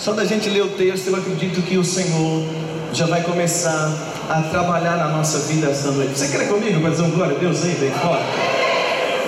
[0.00, 2.42] Só da gente ler o texto, eu acredito que o Senhor
[2.90, 3.92] já vai começar
[4.30, 6.18] a trabalhar na nossa vida esta noite.
[6.18, 8.22] Você quer comigo para dizer um glória a Deus aí, vem fora?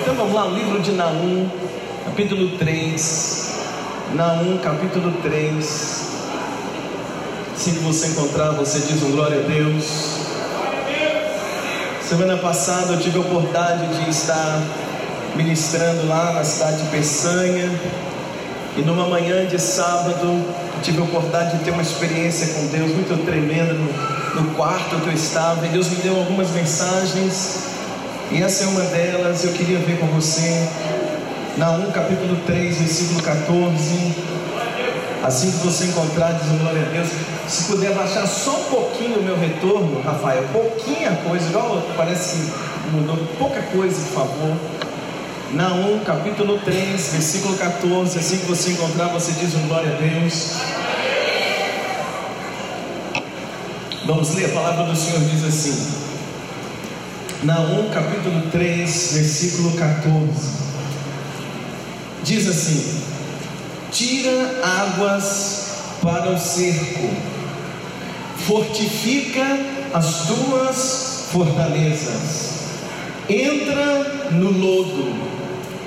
[0.01, 1.47] Então vamos lá, o livro de Naum,
[2.05, 3.51] capítulo 3.
[4.15, 6.01] Naum, capítulo 3.
[7.55, 10.15] Assim que você encontrar, você diz um glória a Deus.
[12.01, 14.59] Semana passada eu tive a oportunidade de estar
[15.35, 17.69] ministrando lá na cidade de Peçanha.
[18.75, 20.43] E numa manhã de sábado,
[20.83, 25.07] tive a oportunidade de ter uma experiência com Deus muito tremenda no, no quarto que
[25.07, 25.65] eu estava.
[25.65, 27.69] E Deus me deu algumas mensagens.
[28.29, 30.67] E essa é uma delas, eu queria ver com você.
[31.57, 34.15] Naum capítulo 3, versículo 14.
[35.23, 37.07] Assim que você encontrar, diz glória a Deus.
[37.47, 42.89] Se puder baixar só um pouquinho o meu retorno, Rafael, pouquinha coisa, igual parece que
[42.91, 44.57] mudou pouca coisa, por favor.
[45.53, 48.17] Naum, capítulo 3, versículo 14.
[48.17, 50.72] Assim que você encontrar, você diz glória a Deus.
[54.05, 56.03] Vamos ler, a palavra do Senhor diz assim.
[57.43, 60.63] Naum, capítulo 3, versículo 14.
[62.23, 63.01] Diz assim:
[63.91, 65.67] Tira águas
[66.01, 67.09] para o cerco,
[68.45, 69.45] fortifica
[69.93, 72.49] as tuas fortalezas,
[73.29, 75.33] entra no lodo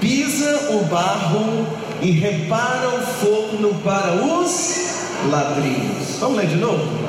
[0.00, 1.66] pisa o barro
[2.00, 6.18] e repara o forno para os ladrilhos.
[6.20, 7.05] Vamos ler de novo?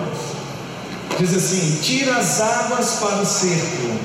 [1.20, 4.00] Diz assim: tira as águas para o cerco,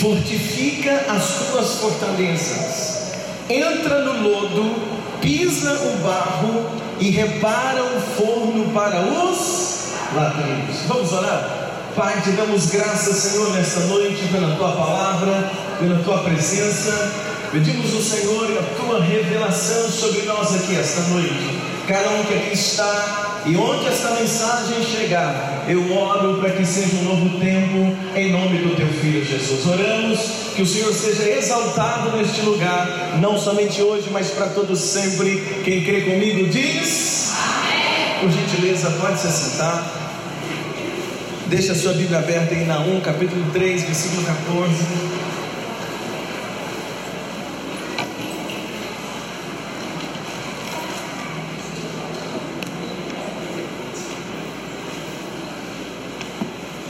[0.00, 3.12] fortifica as tuas fortalezas,
[3.48, 4.74] entra no lodo,
[5.20, 10.76] pisa o barro e repara o forno para os ladrilhos.
[10.88, 11.70] Vamos orar?
[11.94, 17.12] Pai, te damos graças, Senhor, nesta noite pela tua palavra, pela tua presença.
[17.52, 21.60] Pedimos ao Senhor a tua revelação sobre nós aqui esta noite.
[21.88, 26.94] Cada um que aqui está e onde esta mensagem chegar, eu oro para que seja
[26.96, 29.66] um novo tempo em nome do teu filho Jesus.
[29.66, 30.20] Oramos
[30.54, 35.62] que o Senhor seja exaltado neste lugar, não somente hoje, mas para todos sempre.
[35.64, 38.20] Quem crê comigo diz: Amém.
[38.20, 40.00] Por gentileza, pode se sentar.
[41.46, 45.09] Deixa a sua Bíblia aberta em Naum, capítulo 3, versículo 14.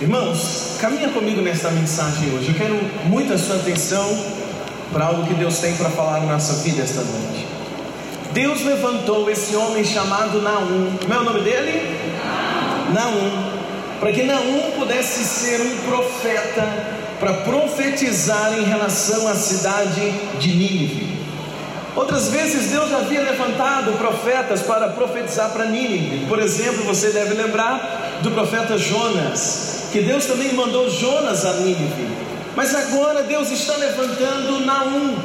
[0.00, 2.48] Irmãos, caminha comigo nesta mensagem hoje.
[2.48, 4.18] Eu quero muita sua atenção
[4.90, 7.46] para algo que Deus tem para falar na nossa vida esta noite.
[8.32, 10.96] Deus levantou esse homem chamado Naum.
[11.02, 11.98] Como é o nome dele?
[12.94, 13.50] Naum.
[14.00, 16.66] Para que Naum pudesse ser um profeta
[17.20, 21.18] para profetizar em relação à cidade de Nínive.
[21.94, 26.24] Outras vezes Deus havia levantado profetas para profetizar para Nínive.
[26.24, 32.08] Por exemplo, você deve lembrar do profeta Jonas que Deus também mandou Jonas a Nínive.
[32.54, 35.16] Mas agora Deus está levantando Naum.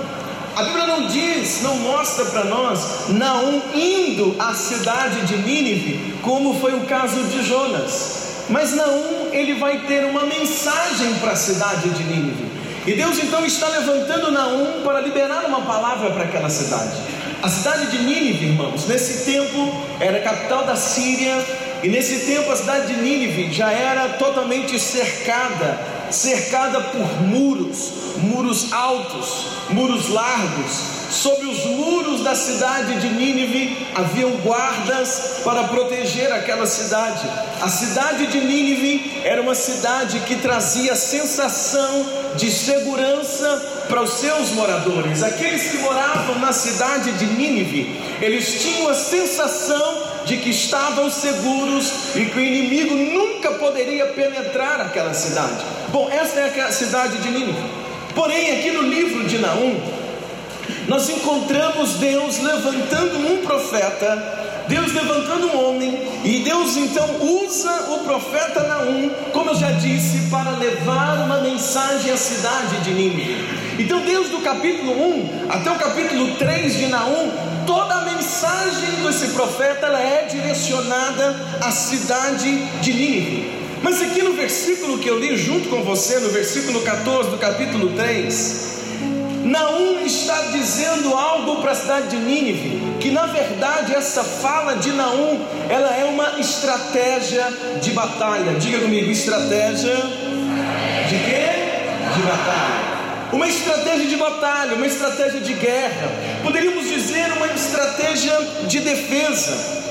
[0.55, 6.59] A Bíblia não diz, não mostra para nós Naum indo à cidade de Nínive, como
[6.59, 8.25] foi o caso de Jonas.
[8.49, 12.45] Mas Naum, ele vai ter uma mensagem para a cidade de Nínive.
[12.87, 16.95] E Deus então está levantando Naum para liberar uma palavra para aquela cidade.
[17.41, 21.35] A cidade de Nínive, irmãos, nesse tempo era capital da Síria,
[21.83, 28.71] e nesse tempo a cidade de Nínive já era totalmente cercada, cercada por muros, muros
[28.71, 30.95] altos, muros largos.
[31.11, 37.29] Sobre os muros da cidade de Nínive haviam guardas para proteger aquela cidade.
[37.61, 42.05] A cidade de Nínive era uma cidade que trazia sensação
[42.35, 45.21] de segurança para os seus moradores.
[45.23, 52.15] Aqueles que moravam na cidade de Nínive, eles tinham a sensação de que estavam seguros
[52.15, 55.63] e que o inimigo nunca poderia penetrar aquela cidade.
[55.89, 57.63] Bom, essa é a cidade de Nínive.
[58.13, 59.79] Porém, aqui no livro de Naum,
[60.87, 67.99] nós encontramos Deus levantando um profeta Deus levantando um homem, e Deus então usa o
[67.99, 73.45] profeta Naum, como eu já disse, para levar uma mensagem à cidade de Nínive.
[73.77, 77.31] Então, Deus do capítulo 1 até o capítulo 3 de Naum,
[77.67, 83.65] toda a mensagem desse profeta ela é direcionada à cidade de Nínive.
[83.83, 87.91] Mas aqui no versículo que eu li junto com você, no versículo 14 do capítulo
[87.95, 88.74] 3,
[89.45, 94.91] Naum está dizendo algo para a cidade de Nínive, que na verdade essa fala de
[94.91, 95.39] Naum,
[95.69, 97.45] ela é uma estratégia
[97.79, 98.55] de batalha.
[98.55, 99.95] Diga comigo, estratégia
[101.07, 101.45] de quê?
[102.15, 102.85] De batalha.
[103.31, 106.09] Uma estratégia de batalha, uma estratégia de guerra,
[106.41, 108.35] poderíamos dizer uma estratégia
[108.67, 109.84] de defesa.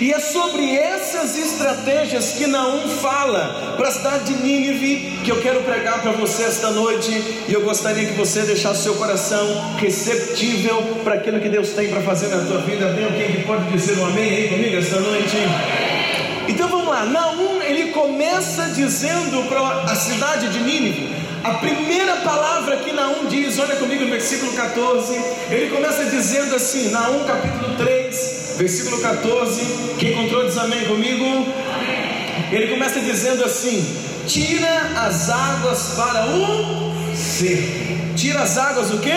[0.00, 5.40] E é sobre essas estratégias que Naum fala para a cidade de Nínive que eu
[5.40, 7.10] quero pregar para você esta noite.
[7.48, 12.00] E eu gostaria que você deixasse seu coração receptível para aquilo que Deus tem para
[12.02, 12.92] fazer na tua vida.
[12.94, 15.36] Tem alguém que pode dizer um amém aí comigo esta noite?
[16.48, 17.04] Então vamos lá.
[17.04, 23.58] Naum ele começa dizendo para a cidade de Nínive a primeira palavra que Naum diz,
[23.58, 25.14] olha comigo no versículo 14,
[25.50, 31.46] ele começa dizendo assim, Naum capítulo 3, versículo 14, quem encontrou diz amém comigo?
[32.50, 33.96] Ele começa dizendo assim:
[34.26, 38.16] tira as águas para o cerco.
[38.16, 39.12] Tira as águas o que?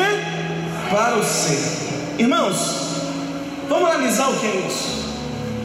[0.92, 1.92] Para o cerco.
[2.20, 3.02] Irmãos,
[3.68, 5.02] vamos analisar o que é isso.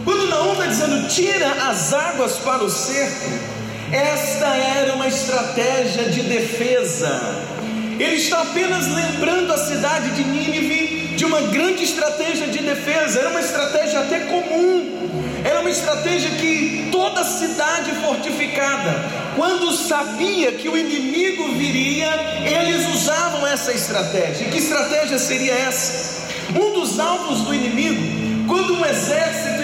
[0.05, 3.31] Quando Naum está dizendo tira as águas para o cerco,
[3.93, 7.45] esta era uma estratégia de defesa.
[7.99, 13.21] Ele está apenas lembrando a cidade de Nínive de uma grande estratégia de defesa.
[13.21, 14.93] Era uma estratégia até comum.
[15.45, 18.95] Era uma estratégia que toda cidade fortificada,
[19.37, 22.09] quando sabia que o inimigo viria,
[22.45, 24.49] eles usavam essa estratégia.
[24.49, 26.27] Que estratégia seria essa?
[26.51, 29.63] Um dos alvos do inimigo, quando um exército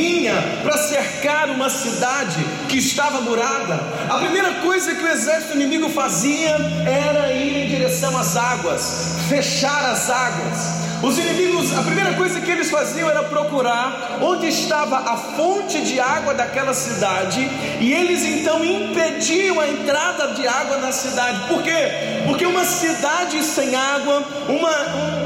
[0.00, 5.90] vinha para cercar uma cidade que estava murada, a primeira coisa que o exército inimigo
[5.90, 6.56] fazia
[6.86, 10.89] era ir em direção às águas, fechar as águas.
[11.02, 15.98] Os inimigos, a primeira coisa que eles faziam era procurar onde estava a fonte de
[15.98, 17.40] água daquela cidade,
[17.80, 21.48] e eles então impediam a entrada de água na cidade.
[21.48, 22.22] Por quê?
[22.26, 24.70] Porque uma cidade sem água, uma,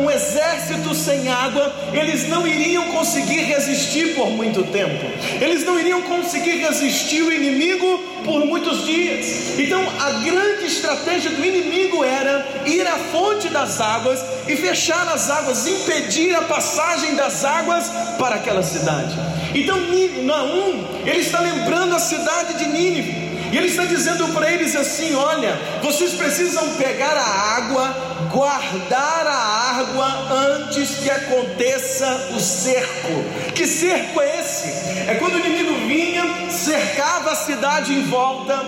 [0.01, 5.05] um, um exército sem água, eles não iriam conseguir resistir por muito tempo,
[5.41, 9.59] eles não iriam conseguir resistir o inimigo por muitos dias.
[9.59, 15.31] Então a grande estratégia do inimigo era ir à fonte das águas e fechar as
[15.31, 19.15] águas, impedir a passagem das águas para aquela cidade.
[19.55, 19.79] Então
[20.25, 23.25] Naum, ele está lembrando a cidade de Nínive.
[23.53, 29.79] E ele está dizendo para eles assim: olha, vocês precisam pegar a água, guardar a
[29.79, 33.53] água antes que aconteça o cerco.
[33.55, 34.69] Que cerco é esse?
[35.09, 38.65] É quando o inimigo vinha, cercava a cidade em volta,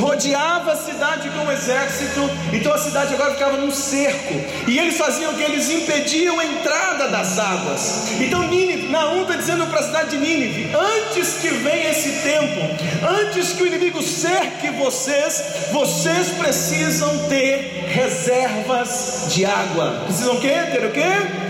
[0.00, 4.34] rodeava a cidade com o exército, então a cidade agora ficava num cerco.
[4.66, 5.42] E eles faziam o que?
[5.42, 8.10] Eles impediam a entrada das águas.
[8.20, 12.60] Então Nínive, Naum está dizendo para a cidade de Nínive: antes que venha esse tempo,
[13.20, 20.02] antes que o inimigo cerque vocês, vocês precisam ter reservas de água.
[20.06, 20.54] Precisam o quê?
[20.72, 21.44] Ter o quê?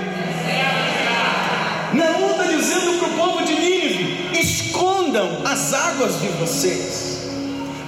[1.94, 7.23] Naum está dizendo para o povo de Nínive: escondam as águas de vocês.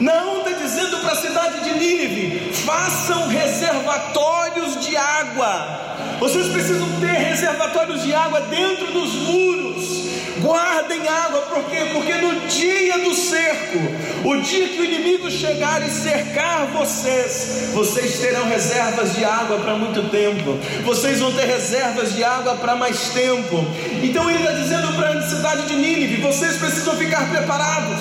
[0.00, 5.96] Naum está dizendo para a cidade de Nínive: façam reservatórios de água.
[6.18, 10.06] Vocês precisam ter reservatórios de água dentro dos muros.
[10.40, 11.78] Guardem água, por quê?
[11.94, 13.78] Porque no dia do cerco,
[14.22, 19.74] o dia que o inimigo chegar e cercar vocês, vocês terão reservas de água para
[19.76, 23.64] muito tempo, vocês vão ter reservas de água para mais tempo.
[24.02, 28.00] Então ele está dizendo para a cidade de Nínive: vocês precisam ficar preparados,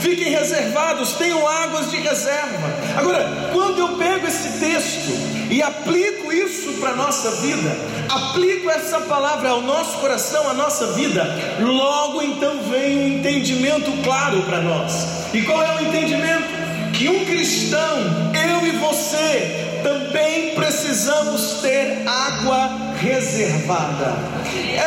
[0.00, 2.74] fiquem reservados, tenham águas de reserva.
[2.96, 7.76] Agora, quando eu pego esse texto, e aplico isso para a nossa vida,
[8.08, 11.24] aplico essa palavra ao nosso coração, à nossa vida,
[11.60, 15.06] logo então vem um entendimento claro para nós.
[15.32, 16.55] E qual é o entendimento?
[16.96, 24.14] Que um cristão, eu e você, também precisamos ter água reservada.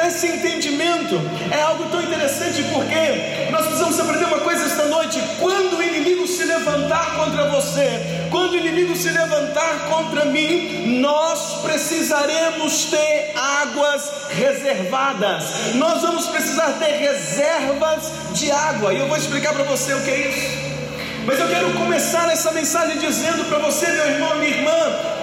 [0.07, 5.77] Esse entendimento é algo tão interessante porque nós precisamos aprender uma coisa esta noite: quando
[5.77, 12.85] o inimigo se levantar contra você, quando o inimigo se levantar contra mim, nós precisaremos
[12.85, 19.63] ter águas reservadas, nós vamos precisar ter reservas de água, e eu vou explicar para
[19.65, 20.68] você o que é isso.
[21.29, 24.71] Mas eu quero começar essa mensagem dizendo para você, meu irmão, minha irmã,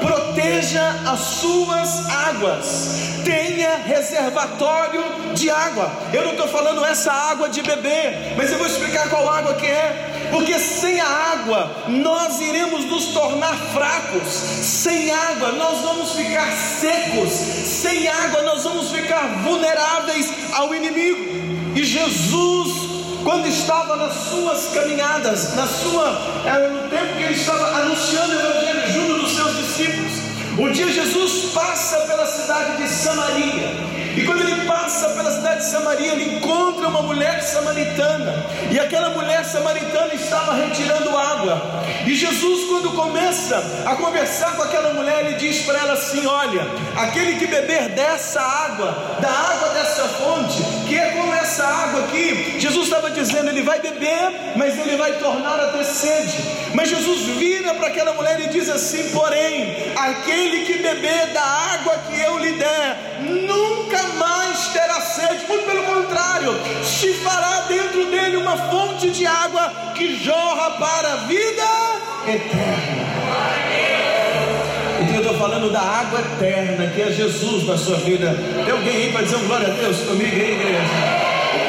[0.01, 5.03] proteja as suas águas, tenha reservatório
[5.35, 5.91] de água.
[6.13, 9.67] Eu não estou falando essa água de beber, mas eu vou explicar qual água que
[9.67, 10.29] é.
[10.31, 17.33] Porque sem a água nós iremos nos tornar fracos, sem água nós vamos ficar secos,
[17.33, 21.75] sem água nós vamos ficar vulneráveis ao inimigo.
[21.75, 22.86] E Jesus
[23.27, 28.39] quando estava nas suas caminhadas, na sua, era no tempo que ele estava anunciando o
[28.39, 30.13] Evangelho junto dos seus discípulos.
[30.57, 33.67] Um dia Jesus passa pela cidade de Samaria,
[34.17, 39.11] e quando ele passa pela cidade de Samaria, ele encontra uma mulher samaritana, e aquela
[39.11, 41.61] mulher samaritana estava retirando água.
[42.07, 46.65] E Jesus, quando começa a conversar com aquela mulher, ele diz para ela assim: Olha,
[46.97, 52.57] aquele que beber dessa água, da água dessa fonte, que como essa água aqui.
[52.59, 56.39] Jesus estava dizendo: ele vai beber, mas ele vai tornar a ter sede.
[56.75, 61.99] Mas Jesus vira para aquela mulher e diz assim: porém, aquele que beber da água
[62.09, 68.37] que eu lhe der, nunca mais terá sede, muito pelo contrário, se fará dentro dele
[68.37, 71.63] uma fonte de água que jorra para a vida
[72.27, 73.66] eterna.
[75.39, 78.35] Falando da água eterna, que é Jesus na sua vida.
[78.65, 80.81] Tem alguém aí para dizer um glória a Deus comigo aí, igreja?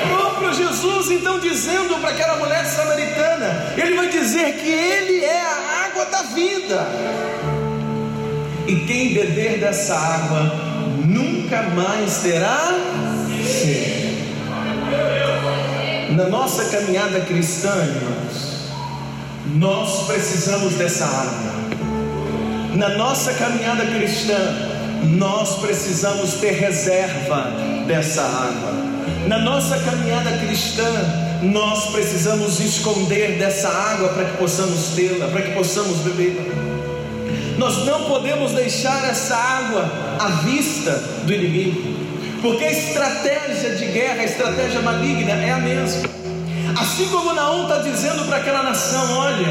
[0.05, 5.41] O próprio Jesus, então, dizendo para aquela mulher samaritana, ele vai dizer que ele é
[5.41, 6.87] a água da vida.
[8.67, 10.55] E quem beber dessa água
[11.05, 12.73] nunca mais terá
[13.45, 14.17] sede.
[16.11, 18.71] Na nossa caminhada cristã, irmãos,
[19.55, 21.66] nós precisamos dessa água.
[22.75, 24.37] Na nossa caminhada cristã,
[25.03, 27.51] nós precisamos ter reserva
[27.87, 28.73] dessa água.
[29.27, 30.85] Na nossa caminhada cristã,
[31.41, 36.43] nós precisamos esconder dessa água para que possamos tê-la, para que possamos bebê-la.
[37.57, 40.91] Nós não podemos deixar essa água à vista
[41.25, 41.81] do inimigo,
[42.41, 46.26] porque a estratégia de guerra, a estratégia maligna é a mesma.
[46.79, 49.47] Assim como Naum está dizendo para aquela nação: olha,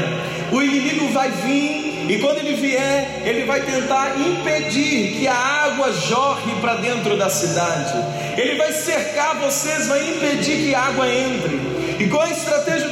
[0.51, 5.91] o inimigo vai vir, e quando ele vier, ele vai tentar impedir que a água
[5.91, 7.93] jorre para dentro da cidade.
[8.37, 11.59] Ele vai cercar vocês, vai impedir que a água entre.
[11.99, 12.86] E qual a estratégia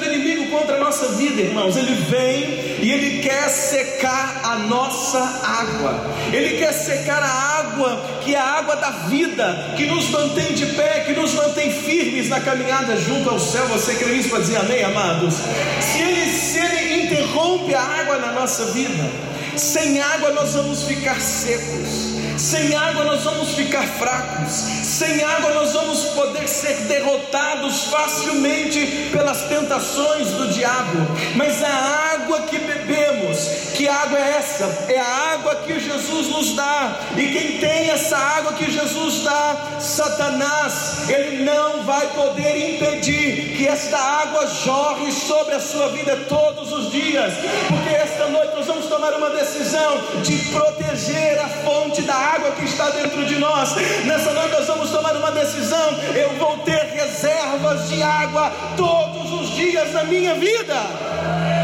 [0.86, 1.76] nossa vida, irmãos?
[1.76, 6.06] Ele vem e ele quer secar a nossa água.
[6.32, 10.68] Ele quer secar a água que é a água da vida, que nos mantém de
[10.68, 13.66] pé, que nos mantém firmes na caminhada junto ao céu.
[13.70, 15.34] Você crê isso para dizer amém, amados?
[15.82, 19.10] Se ele, se ele interrompe a água na nossa vida,
[19.58, 22.15] sem água nós vamos ficar secos.
[22.38, 29.44] Sem água nós vamos ficar fracos, sem água nós vamos poder ser derrotados facilmente pelas
[29.44, 31.00] tentações do diabo.
[31.36, 33.35] Mas a água que bebemos,
[33.76, 34.66] que água é essa?
[34.88, 37.00] É a água que Jesus nos dá.
[37.16, 43.68] E quem tem essa água que Jesus dá, Satanás, ele não vai poder impedir que
[43.68, 47.34] esta água jorre sobre a sua vida todos os dias,
[47.68, 52.66] porque esta noite nós vamos tomar uma decisão de proteger a fonte da água que
[52.66, 53.76] está dentro de nós.
[54.06, 55.94] Nessa noite nós vamos tomar uma decisão.
[56.16, 61.55] Eu vou ter reservas de água todos os dias na minha vida.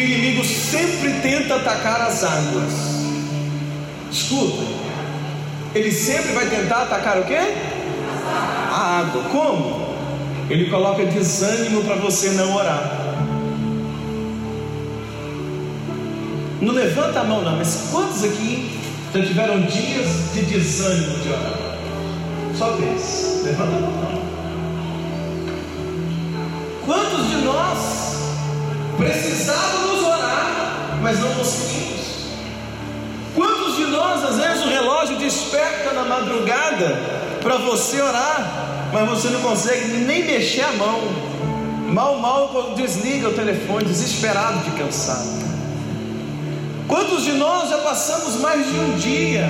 [0.00, 2.72] O inimigo sempre tenta atacar as águas.
[4.10, 4.64] Escuta,
[5.74, 7.38] ele sempre vai tentar atacar o quê?
[8.72, 9.22] A água.
[9.24, 9.90] Como?
[10.48, 12.96] Ele coloca desânimo para você não orar.
[16.60, 18.80] Não levanta a mão, não, mas quantos aqui
[19.14, 21.78] já tiveram dias de desânimo de orar?
[22.56, 23.42] Só vez.
[23.44, 24.22] Levanta a mão.
[26.84, 28.09] Quantos de nós
[29.00, 32.00] precisávamos orar, mas não conseguimos?
[33.34, 36.98] Quantos de nós, às vezes, o relógio desperta na madrugada
[37.42, 41.00] para você orar, mas você não consegue nem mexer a mão?
[41.88, 45.40] Mal, mal desliga o telefone, desesperado de cansado.
[46.86, 49.48] Quantos de nós já passamos mais de um dia,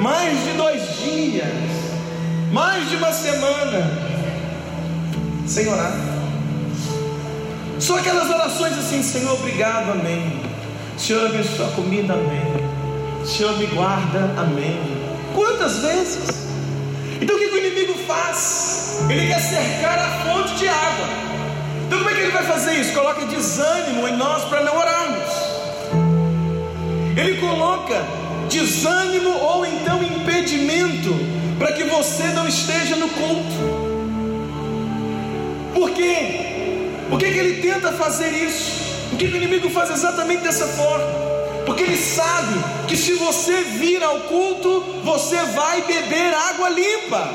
[0.00, 1.46] mais de dois dias,
[2.52, 3.90] mais de uma semana
[5.46, 6.15] sem orar?
[7.78, 10.40] Só aquelas orações assim, Senhor, obrigado, amém.
[10.96, 13.24] Senhor, abençoa a comida, amém.
[13.24, 14.80] Senhor, me guarda, amém.
[15.34, 16.48] Quantas vezes?
[17.20, 19.04] Então o que o inimigo faz?
[19.10, 21.06] Ele quer cercar a fonte de água.
[21.86, 22.92] Então como é que ele vai fazer isso?
[22.94, 25.30] Coloca desânimo em nós para não orarmos.
[27.16, 28.02] Ele coloca
[28.48, 31.14] desânimo ou então impedimento
[31.58, 33.86] para que você não esteja no culto.
[35.74, 36.55] Por quê?
[37.08, 39.08] Por que, que ele tenta fazer isso?
[39.10, 41.26] Por que, que o inimigo faz exatamente dessa forma?
[41.64, 42.54] Porque ele sabe
[42.86, 47.28] que se você vir ao culto, você vai beber água limpa.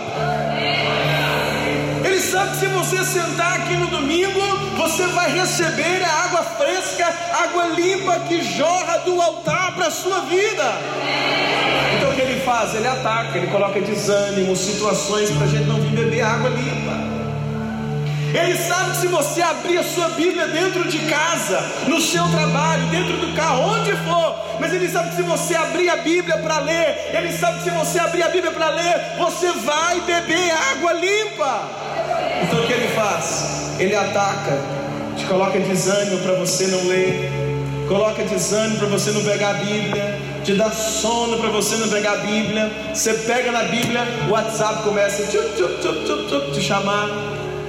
[2.04, 4.40] Ele sabe que se você sentar aqui no domingo,
[4.78, 7.14] você vai receber a água fresca,
[7.44, 10.64] água limpa que jorra do altar para a sua vida.
[11.98, 12.74] Então o que ele faz?
[12.74, 17.21] Ele ataca, ele coloca desânimo, situações para a gente não vir beber água limpa.
[18.34, 22.86] Ele sabe que se você abrir a sua Bíblia dentro de casa, no seu trabalho,
[22.88, 26.60] dentro do carro, onde for, mas ele sabe que se você abrir a Bíblia para
[26.60, 30.94] ler, ele sabe que se você abrir a Bíblia para ler, você vai beber água
[30.94, 31.70] limpa.
[32.44, 33.76] Então o que ele faz?
[33.80, 34.60] Ele ataca,
[35.18, 37.30] te coloca desânimo para você não ler,
[37.88, 42.14] coloca desânimo para você não pegar a Bíblia, te dá sono para você não pegar
[42.14, 42.72] a Bíblia.
[42.94, 47.10] Você pega na Bíblia, o WhatsApp começa a te chamar.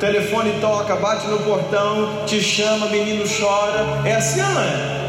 [0.02, 4.02] Telefone toca, bate no portão, te chama, menino chora.
[4.04, 5.02] É assim, não é?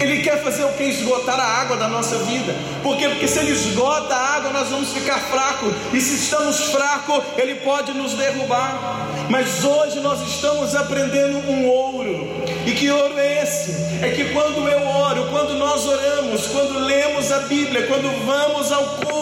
[0.00, 0.82] Ele quer fazer o que?
[0.82, 2.52] Esgotar a água da nossa vida.
[2.82, 3.08] Por quê?
[3.10, 5.72] Porque se ele esgota a água, nós vamos ficar fracos.
[5.92, 9.06] E se estamos fracos, ele pode nos derrubar.
[9.30, 12.28] Mas hoje nós estamos aprendendo um ouro.
[12.66, 13.70] E que ouro é esse?
[14.02, 18.82] É que quando eu oro, quando nós oramos, quando lemos a Bíblia, quando vamos ao
[18.96, 19.21] culto,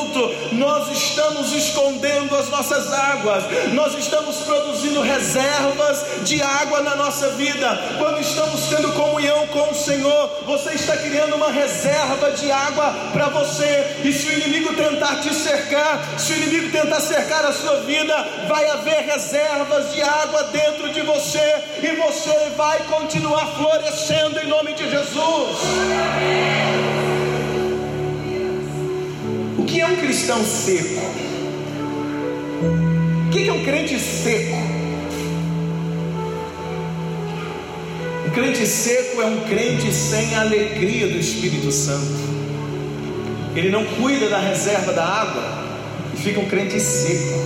[0.53, 3.45] nós estamos escondendo as nossas águas.
[3.73, 7.79] Nós estamos produzindo reservas de água na nossa vida.
[7.99, 13.29] Quando estamos tendo comunhão com o Senhor, você está criando uma reserva de água para
[13.29, 14.01] você.
[14.05, 18.15] E se o inimigo tentar te cercar, se o inimigo tentar cercar a sua vida,
[18.49, 24.75] vai haver reservas de água dentro de você e você vai continuar florescendo em nome
[24.75, 25.59] de Jesus.
[29.71, 31.01] Que é um cristão seco?
[32.61, 34.57] O que é um crente seco?
[38.27, 42.19] Um crente seco é um crente sem a alegria do Espírito Santo.
[43.55, 45.65] Ele não cuida da reserva da água
[46.15, 47.39] e fica um crente seco,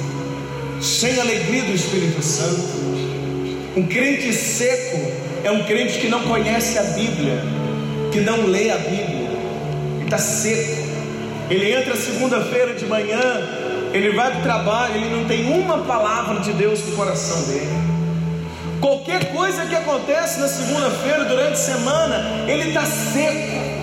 [0.81, 3.77] sem a alegria do Espírito Santo.
[3.77, 5.13] Um crente seco
[5.45, 7.43] é um crente que não conhece a Bíblia,
[8.11, 9.29] que não lê a Bíblia,
[10.07, 10.84] está seco.
[11.51, 13.21] Ele entra segunda-feira de manhã,
[13.93, 17.95] ele vai para o trabalho, ele não tem uma palavra de Deus no coração dele.
[18.81, 23.75] Qualquer coisa que acontece na segunda-feira, durante a semana, ele está seco.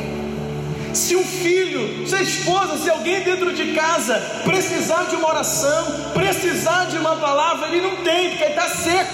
[0.94, 6.12] Se um filho, se a esposa, se alguém dentro de casa precisar de uma oração,
[6.14, 9.14] precisar de uma palavra, ele não tem, porque está seco.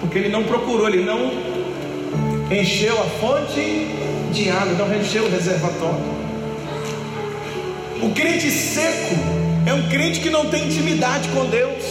[0.00, 1.30] Porque ele não procurou, ele não
[2.50, 3.86] encheu a fonte
[4.32, 6.15] de água, não encheu o reservatório.
[8.02, 9.14] O crente seco
[9.66, 11.84] é um crente que não tem intimidade com Deus.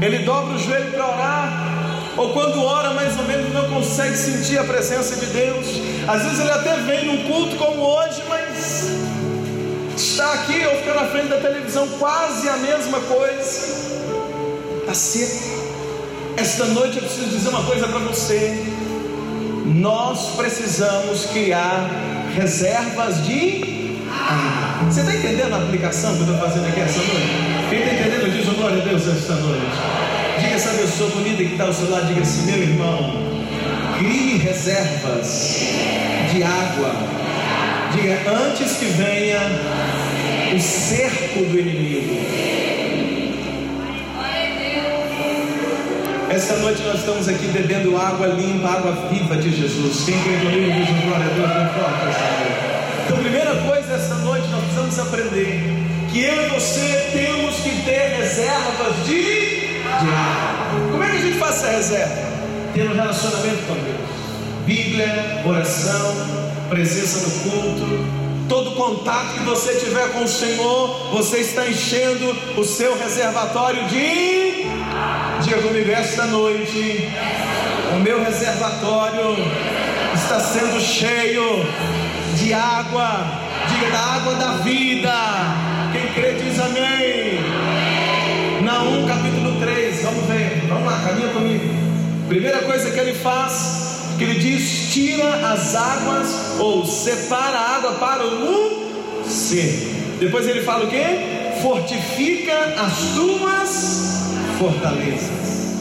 [0.00, 4.58] Ele dobra o joelho para orar, ou quando ora, mais ou menos não consegue sentir
[4.58, 5.66] a presença de Deus.
[6.06, 8.90] Às vezes ele até vem num culto como hoje, mas
[9.96, 13.90] está aqui ou fica na frente da televisão, quase a mesma coisa.
[14.80, 15.60] Está seco.
[16.36, 18.64] Esta noite eu preciso dizer uma coisa para você.
[19.66, 21.90] Nós precisamos criar
[22.34, 23.79] reservas de
[24.30, 24.90] água.
[24.90, 27.30] Você está entendendo a aplicação que eu estou fazendo aqui essa noite?
[27.68, 29.76] Quem está entendendo, diz o glória a Deus esta noite.
[30.40, 33.12] Diga essa pessoa bonita que está ao seu lado, diga assim, meu irmão,
[33.98, 35.58] crie reservas
[36.32, 36.94] de água.
[37.92, 39.40] Diga, antes que venha
[40.54, 42.60] o cerco do inimigo.
[46.30, 50.04] Esta noite nós estamos aqui bebendo água limpa, água viva de Jesus.
[50.04, 52.69] Quem crê comigo diz glória a Deus, bem forte Então,
[53.20, 55.60] primeira coisa esta noite nós precisamos aprender
[56.10, 60.90] que eu e você temos que ter reservas de, de água.
[60.90, 62.30] Como é que a gente faz essa reserva?
[62.74, 64.10] Tendo um relacionamento com Deus.
[64.64, 66.14] Bíblia, oração,
[66.68, 68.04] presença no culto,
[68.48, 74.64] todo contato que você tiver com o Senhor, você está enchendo o seu reservatório de.
[75.42, 77.08] Diga comigo, esta noite,
[77.94, 79.36] o meu reservatório
[80.14, 81.66] está sendo cheio
[82.40, 83.26] de água,
[83.68, 87.40] diga da água da vida quem crê diz amém.
[88.62, 91.64] Naum capítulo 3, vamos ver, vamos lá, caminha comigo.
[92.28, 97.92] Primeira coisa que ele faz, que ele diz: tira as águas ou separa a água
[97.94, 100.16] para o ser.
[100.20, 101.60] Depois ele fala o que?
[101.60, 105.80] Fortifica as tuas fortalezas.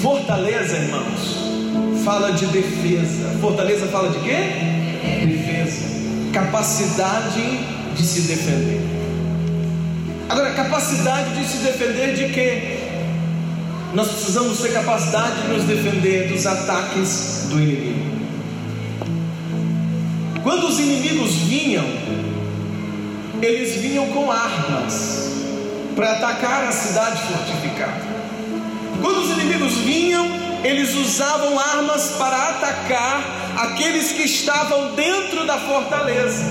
[0.00, 1.41] Fortaleza, irmãos,
[2.04, 3.36] fala de defesa.
[3.40, 5.26] Fortaleza fala de quê?
[5.26, 5.92] Defesa
[6.32, 7.60] capacidade
[7.94, 8.80] de se defender.
[10.28, 12.78] Agora, capacidade de se defender de quê?
[13.94, 18.12] Nós precisamos ter capacidade de nos defender dos ataques do inimigo.
[20.42, 21.84] Quando os inimigos vinham,
[23.42, 25.30] eles vinham com armas
[25.94, 28.00] para atacar a cidade fortificada.
[29.02, 30.26] Quando os inimigos vinham,
[30.64, 33.22] eles usavam armas para atacar
[33.58, 36.44] aqueles que estavam dentro da fortaleza.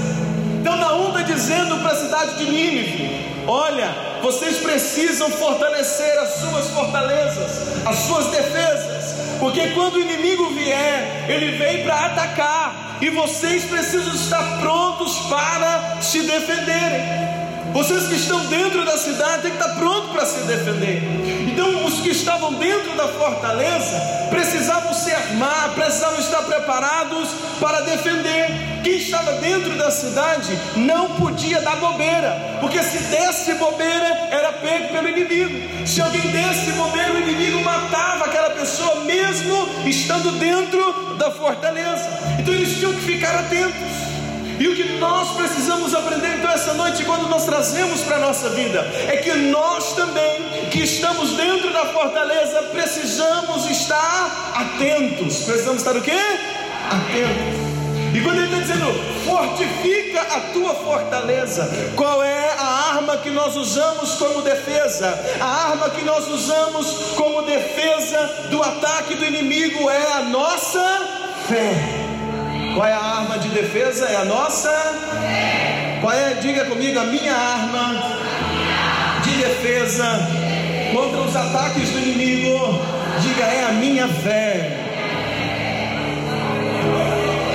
[0.59, 6.67] Então Naum está dizendo para a cidade de Nínive: olha, vocês precisam fortalecer as suas
[6.69, 13.63] fortalezas, as suas defesas, porque quando o inimigo vier, ele vem para atacar, e vocês
[13.63, 17.40] precisam estar prontos para se defenderem.
[17.73, 21.01] Vocês que estão dentro da cidade têm que estar pronto para se defender.
[21.47, 27.29] Então, os que estavam dentro da fortaleza precisavam se armar, precisavam estar preparados
[27.61, 28.81] para defender.
[28.83, 34.89] Quem estava dentro da cidade não podia dar bobeira, porque se desse bobeira era pego
[34.89, 35.87] pelo inimigo.
[35.87, 42.09] Se alguém desse bobeira, o inimigo matava aquela pessoa, mesmo estando dentro da fortaleza.
[42.37, 44.10] Então, eles tinham que ficar atentos.
[44.61, 48.47] E o que nós precisamos aprender então essa noite, quando nós trazemos para a nossa
[48.51, 55.45] vida, é que nós também, que estamos dentro da fortaleza, precisamos estar atentos.
[55.45, 56.19] Precisamos estar o quê?
[56.91, 57.71] Atentos.
[58.13, 58.93] E quando ele está dizendo,
[59.25, 65.07] fortifica a tua fortaleza, qual é a arma que nós usamos como defesa?
[65.39, 70.83] A arma que nós usamos como defesa do ataque do inimigo é a nossa
[71.47, 72.00] fé.
[72.73, 74.05] Qual é a arma de defesa?
[74.05, 74.71] É a nossa?
[75.99, 76.35] Qual é?
[76.35, 78.01] Diga comigo, a minha arma
[79.23, 80.19] de defesa
[80.93, 82.79] contra os ataques do inimigo.
[83.21, 84.77] Diga, é a minha fé.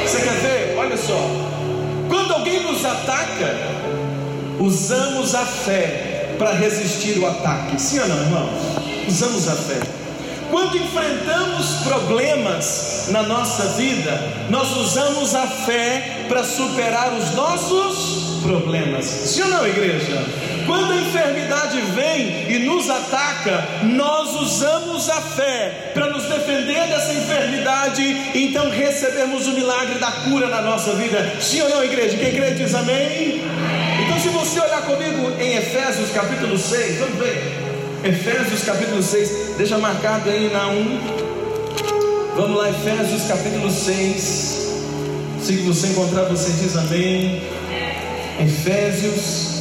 [0.04, 0.76] Você quer ver?
[0.78, 1.18] Olha só.
[2.08, 3.56] Quando alguém nos ataca,
[4.60, 7.80] usamos a fé para resistir o ataque.
[7.80, 8.48] Sim ou não, irmão?
[9.08, 9.80] Usamos a fé.
[10.50, 19.04] Quando enfrentamos problemas na nossa vida, nós usamos a fé para superar os nossos problemas.
[19.04, 20.24] Sim ou não, igreja?
[20.66, 27.12] Quando a enfermidade vem e nos ataca, nós usamos a fé para nos defender dessa
[27.12, 28.02] enfermidade,
[28.34, 31.36] então recebemos o milagre da cura na nossa vida.
[31.40, 32.16] Sim ou não, igreja?
[32.16, 33.42] Quem crê diz amém?
[34.04, 37.66] Então, se você olhar comigo em Efésios capítulo 6, vamos ver.
[38.04, 41.25] Efésios capítulo 6, deixa marcado aí na 1.
[42.36, 44.82] Vamos lá, Efésios capítulo 6.
[45.42, 47.40] Se você encontrar, você diz amém.
[48.38, 49.56] Efésios.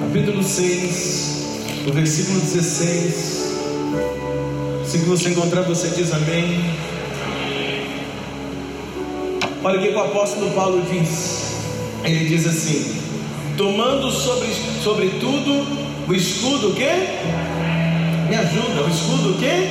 [0.00, 3.14] Capítulo 6, o versículo 16.
[4.86, 6.58] Se você encontrar, você diz amém.
[9.62, 11.50] Olha o que o apóstolo Paulo diz
[12.04, 12.96] ele diz assim:
[13.56, 14.48] tomando sobre,
[14.82, 15.79] sobre tudo
[16.10, 16.90] o escudo que?
[18.28, 19.70] Me ajuda, o escudo que?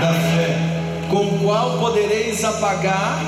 [0.00, 0.58] Da fé,
[1.08, 3.20] com o qual podereis apagar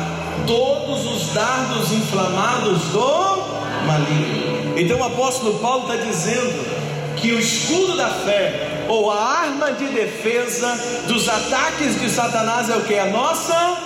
[0.44, 4.76] todos os dardos inflamados do maligno.
[4.76, 9.86] Então o apóstolo Paulo está dizendo que o escudo da fé, ou a arma de
[9.86, 12.98] defesa dos ataques de Satanás é o que?
[12.98, 13.76] A nossa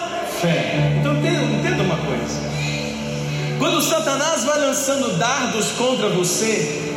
[0.40, 0.96] fé.
[0.98, 2.40] Então entenda, uma coisa.
[3.58, 6.91] Quando Satanás vai lançando dardos contra você,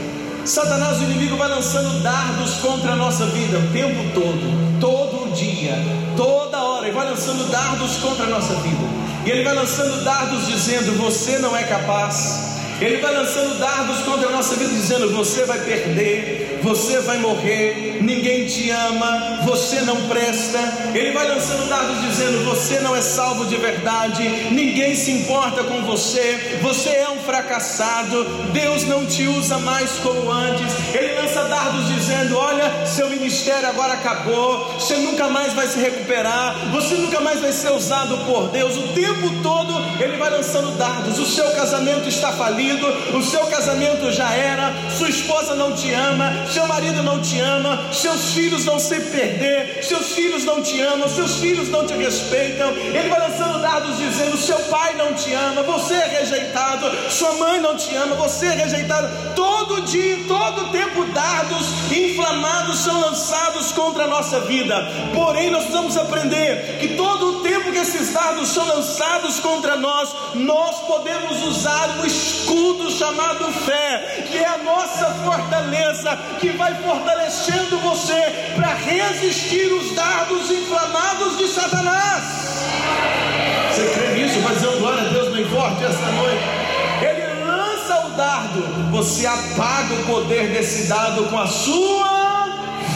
[0.45, 5.73] Satanás, o inimigo, vai lançando dardos contra a nossa vida o tempo todo, todo dia,
[6.15, 8.85] toda hora, ele vai lançando dardos contra a nossa vida,
[9.25, 14.27] e ele vai lançando dardos dizendo: Você não é capaz, ele vai lançando dardos contra
[14.27, 19.95] a nossa vida, dizendo: Você vai perder, você vai morrer, ninguém te ama, você não
[20.07, 20.59] presta.
[20.93, 25.83] Ele vai lançando dardos, dizendo: Você não é salvo de verdade, ninguém se importa com
[25.83, 30.73] você, você é um fracassado, Deus não te usa mais como antes.
[30.93, 36.71] Ele lança dardos, dizendo: Olha, seu ministério agora acabou, você nunca mais vai se recuperar,
[36.73, 38.75] você nunca mais vai ser usado por Deus.
[38.75, 43.45] O tempo todo ele vai lançando dardos, o seu casamento está falido marido, o seu
[43.47, 48.65] casamento já era, sua esposa não te ama, seu marido não te ama, seus filhos
[48.65, 52.69] não se perder, seus filhos não te amam, seus filhos não te respeitam.
[52.69, 57.61] Ele vai lançando dados dizendo: seu pai não te ama, você é rejeitado, sua mãe
[57.61, 59.35] não te ama, você é rejeitado.
[59.35, 64.75] Todo dia, todo tempo, dados inflamados são lançados contra a nossa vida.
[65.13, 70.15] Porém, nós precisamos aprender que todo o tempo que esses dados são lançados contra nós,
[70.33, 76.73] nós podemos usar o escudo escudo chamado fé, que é a nossa fortaleza, que vai
[76.75, 82.23] fortalecendo você para resistir os dardos inflamados de Satanás.
[83.69, 84.39] Você crê nisso?
[84.39, 86.43] Vai dizer glória a Deus bem forte esta noite.
[87.01, 92.47] Ele lança o dardo, você apaga o poder desse dardo com a sua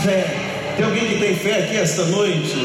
[0.04, 0.59] fé.
[0.80, 2.56] Tem alguém que tem fé aqui esta noite?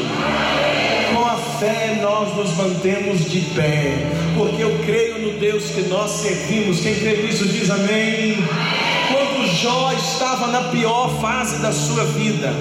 [1.13, 3.91] Com a fé nós nos mantemos de pé,
[4.37, 6.79] porque eu creio no Deus que nós servimos.
[6.79, 8.37] Quem crê nisso diz amém.
[9.11, 12.53] Quando Jó estava na pior fase da sua vida,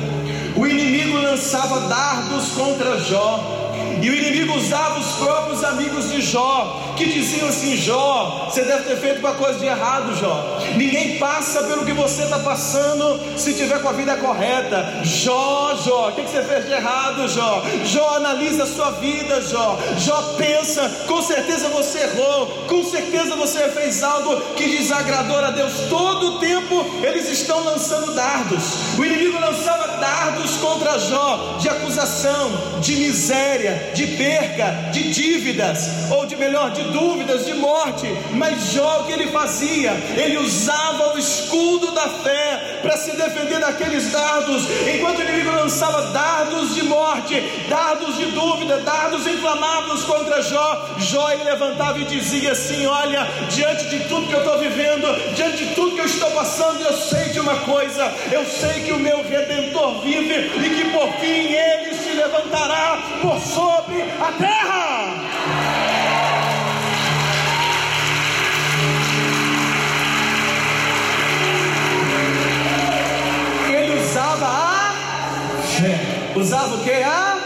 [0.56, 3.63] o inimigo lançava dardos contra Jó,
[4.02, 8.84] E o inimigo usava os próprios amigos de Jó, que diziam assim: Jó, você deve
[8.84, 10.58] ter feito uma coisa de errado, Jó.
[10.76, 15.00] Ninguém passa pelo que você está passando se tiver com a vida correta.
[15.02, 17.62] Jó, Jó, o que, que você fez de errado, Jó?
[17.84, 19.78] Jó, analisa a sua vida, Jó.
[19.98, 25.72] Jó, pensa, com certeza você errou, com certeza você fez algo que desagradou a Deus.
[25.88, 28.96] Todo o tempo eles estão lançando dardos.
[28.98, 36.26] O inimigo lançava dardos contra Jó de acusação, de miséria, de perca, de dívidas, ou
[36.26, 38.06] de melhor, de dúvidas, de morte.
[38.32, 39.92] Mas Jó, o que ele fazia?
[40.16, 46.12] Ele usava o escudo da fé para se defender daqueles dardos, enquanto o inimigo lançava
[46.12, 50.90] dardos de morte, dardos de dúvida, dardos inflamáveis contra Jó.
[50.98, 55.64] Jó ele levantava e dizia assim: Olha, diante de tudo que eu estou vivendo, diante
[55.64, 58.98] de tudo que eu estou passando, eu sei de uma coisa: eu sei que o
[58.98, 65.14] meu redentor vive e que por fim ele levantará por sobre a terra.
[73.68, 74.94] Ele usava a
[75.62, 76.00] fé.
[76.36, 76.90] Usava o que?
[76.90, 77.38] A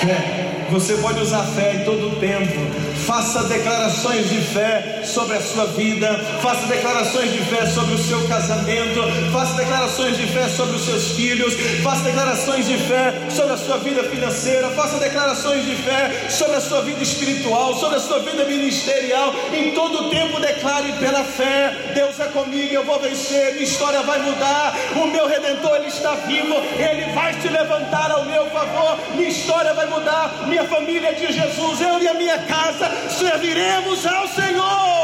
[0.00, 0.66] fé.
[0.70, 2.89] Você pode usar fé em todo o tempo.
[3.10, 6.16] Faça declarações de fé sobre a sua vida.
[6.40, 9.00] Faça declarações de fé sobre o seu casamento.
[9.32, 11.52] Faça declarações de fé sobre os seus filhos.
[11.82, 14.70] Faça declarações de fé sobre a sua vida financeira.
[14.70, 19.34] Faça declarações de fé sobre a sua vida espiritual, sobre a sua vida ministerial.
[19.52, 23.54] Em todo o tempo declare pela fé: Deus é comigo, eu vou vencer.
[23.54, 24.72] Minha história vai mudar.
[24.94, 26.54] O meu redentor ele está vivo.
[26.78, 28.96] Ele vai se levantar ao meu favor.
[29.16, 30.46] Minha história vai mudar.
[30.46, 31.80] Minha família é de Jesus.
[31.80, 35.00] Eu e a minha casa serviremos ao Senhor.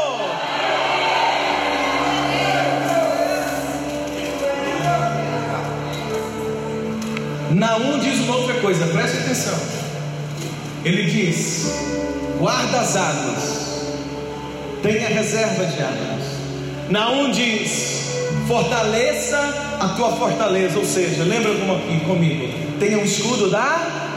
[7.51, 9.59] Naum diz uma outra coisa, preste atenção.
[10.85, 11.73] Ele diz:
[12.37, 13.83] guarda as águas,
[14.83, 16.23] tenha reserva de águas.
[16.89, 18.11] Naum diz:
[18.47, 21.53] fortaleça a tua fortaleza, ou seja, lembra
[22.05, 22.47] comigo,
[22.79, 24.07] tenha um escudo da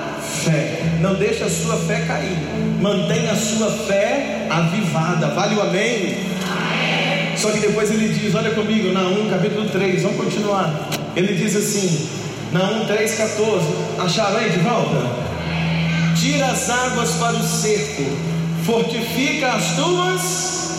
[0.44, 0.82] fé.
[1.00, 2.36] Não deixe a sua fé cair.
[2.80, 5.28] Mantenha a sua fé avivada.
[5.28, 6.16] Vale o amém?
[6.42, 7.36] amém?
[7.36, 10.88] Só que depois ele diz: Olha comigo, Naum capítulo 3, vamos continuar.
[11.14, 12.08] Ele diz assim:
[12.52, 13.66] Naum 3, 14.
[13.98, 15.30] Acharam aí de volta?
[16.20, 18.04] Tira as águas para o cerco,
[18.64, 20.70] fortifica as tuas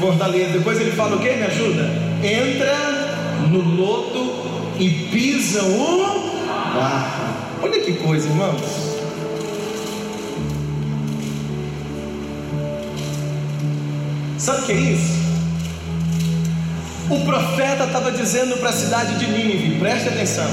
[0.00, 0.52] fortalezas.
[0.52, 1.30] Depois ele fala o que?
[1.30, 1.90] Me ajuda?
[2.22, 6.38] Entra no lodo e pisa o
[6.74, 7.27] barro.
[7.60, 8.60] Olha que coisa, irmãos.
[14.38, 15.18] Sabe o que é isso?
[17.10, 20.48] O profeta estava dizendo para a cidade de Nínive, preste atenção.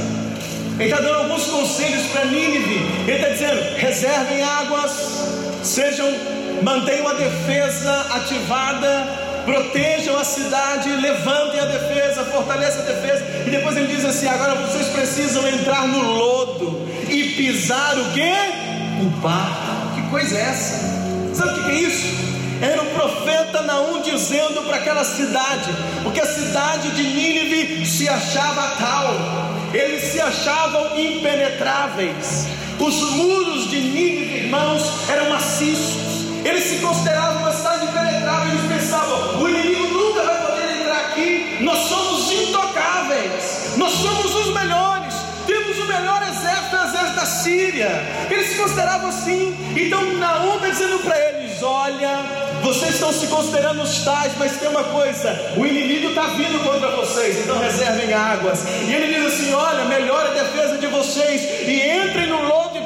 [0.79, 2.79] Ele está dando alguns conselhos para Nínive.
[3.07, 4.91] Ele está dizendo: reservem águas,
[5.61, 6.11] sejam,
[6.63, 9.07] mantenham a defesa ativada,
[9.45, 13.23] protejam a cidade, levantem a defesa, fortaleçam a defesa.
[13.45, 16.84] E depois ele diz assim: agora vocês precisam entrar no lodo
[17.35, 18.31] pisar o que?
[19.01, 19.95] O barro.
[19.95, 21.35] Que coisa é essa?
[21.35, 22.25] Sabe o que é isso?
[22.61, 25.69] Era o profeta Naum dizendo para aquela cidade,
[26.03, 29.13] porque a cidade de Nínive se achava tal,
[29.73, 32.47] eles se achavam impenetráveis.
[32.79, 36.25] Os muros de Nínive, irmãos, eram maciços.
[36.45, 38.53] Eles se consideravam uma cidade impenetrável.
[38.53, 41.57] Eles pensavam: o inimigo nunca vai poder entrar aqui.
[41.61, 42.14] Nós somos
[47.15, 47.89] da Síria.
[48.29, 49.55] Eles se consideravam assim.
[49.75, 54.67] Então Naum está dizendo para eles: olha vocês estão se considerando os tais, mas tem
[54.67, 58.65] uma coisa: o inimigo está vindo contra vocês, então reservem águas.
[58.87, 62.41] E ele diz assim: olha, melhore a defesa de vocês e entrem no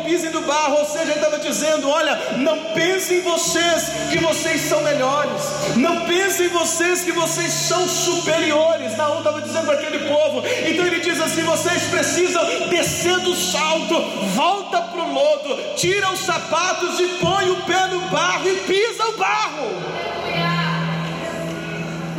[0.10, 0.80] pisem no barro.
[0.80, 5.42] Ou seja, ele estava dizendo: olha, não pensem em vocês que vocês são melhores,
[5.76, 8.98] não pensem em vocês que vocês são superiores.
[8.98, 10.44] Naum estava dizendo para aquele povo.
[10.68, 14.02] Então ele diz assim: vocês precisam descer do salto,
[14.36, 19.06] volta para o lodo, tira os sapatos e põe o pé no barro e pisa
[19.06, 19.70] o barro.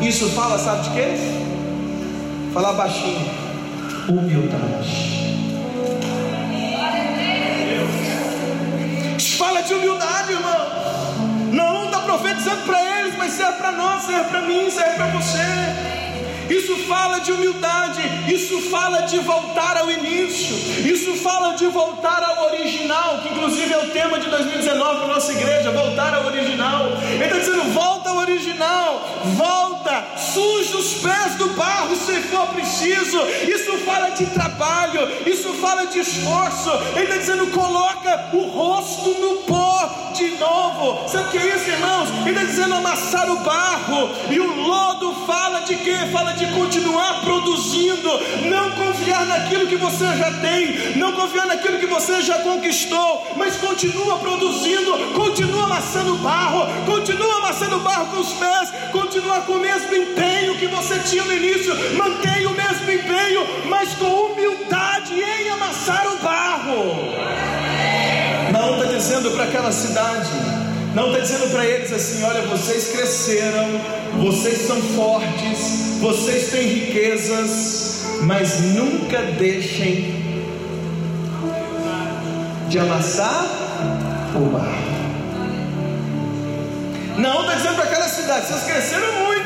[0.00, 1.14] Isso fala, sabe de quê?
[2.54, 3.28] Fala baixinho.
[4.08, 5.29] Humildade.
[12.60, 15.38] Para eles, mas serve para nós, serve para mim, serve para você.
[16.50, 22.46] Isso fala de humildade, isso fala de voltar ao início, isso fala de voltar ao
[22.46, 26.86] original, que inclusive é o tema de 2019 para nossa igreja, voltar ao original.
[27.02, 27.89] Ele está dizendo: volta
[28.40, 29.02] original,
[29.36, 33.18] volta, suja os pés do barro, se for preciso.
[33.46, 36.70] Isso fala de trabalho, isso fala de esforço.
[36.94, 41.08] Ele está dizendo: coloca o rosto no pó de novo.
[41.08, 42.08] Sabe o que é isso, irmãos?
[42.26, 44.10] Ele está dizendo amassar o barro.
[44.30, 45.96] E o lodo fala de quê?
[46.12, 48.08] Fala de continuar produzindo,
[48.48, 53.56] não confiar naquilo que você já tem, não confiar naquilo que você já conquistou, mas
[53.56, 59.94] continua produzindo, continua amassando barro, continua amassando barro com os pés, continua com o mesmo
[59.94, 66.06] empenho que você tinha no início, mantenha o mesmo empenho, mas com humildade em amassar
[66.06, 67.14] o barro.
[68.52, 70.30] Não está dizendo para aquela cidade,
[70.94, 73.80] não está dizendo para eles assim: olha, vocês cresceram,
[74.22, 80.20] vocês são fortes, vocês têm riquezas, mas nunca deixem
[82.68, 83.46] de amassar
[84.36, 84.99] o barro.
[87.20, 89.44] Não está dizendo para aquela cidade, vocês cresceram muito,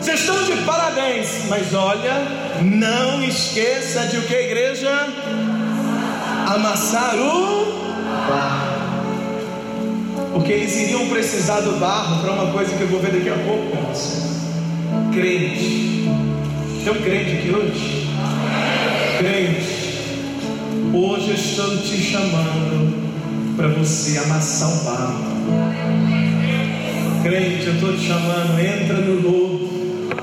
[0.00, 2.14] vocês estão de parabéns, mas olha,
[2.62, 5.06] não esqueça de o que a igreja
[6.46, 7.66] amassar o
[8.26, 8.74] barro.
[10.32, 13.44] Porque eles iriam precisar do barro para uma coisa que eu vou ver daqui a
[13.44, 14.22] pouco com você.
[15.12, 16.08] Crente.
[16.84, 18.08] Tem um crente aqui hoje?
[19.18, 19.84] Crente.
[20.94, 22.94] Hoje eu estou te chamando
[23.58, 26.03] para você amassar o barro.
[27.24, 30.14] Crente, eu estou te chamando, entra no lodo,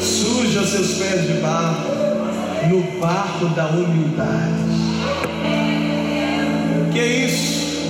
[0.00, 1.90] suja seus pés de barro,
[2.68, 4.70] no barro da humildade.
[6.92, 7.82] Que é isso?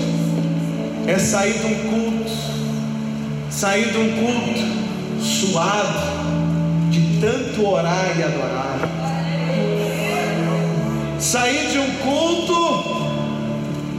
[1.07, 2.31] É sair de um culto,
[3.51, 6.01] sair de um culto suado,
[6.91, 9.01] de tanto orar e adorar
[11.21, 13.11] sair de um culto,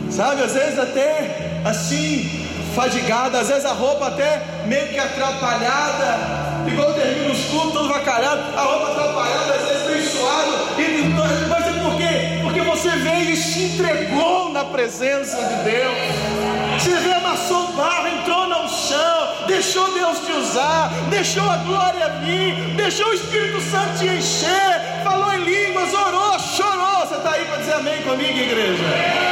[0.10, 2.40] sabe, às vezes até assim,
[2.75, 8.41] fadigada, às vezes a roupa até meio que atrapalhada, igual termina os cultos, todo vacalhado,
[8.57, 12.39] a roupa atrapalhada, às vezes bem suado, e, mas é por quê?
[12.43, 16.41] Porque você veio e se entregou na presença de Deus,
[16.81, 22.10] você veio, amassou o barro, entrou no chão, deixou Deus te usar, deixou a glória
[22.23, 27.05] vir, deixou o Espírito Santo te encher, falou em línguas, orou, chorou.
[27.05, 29.31] Você está aí para dizer amém comigo, igreja?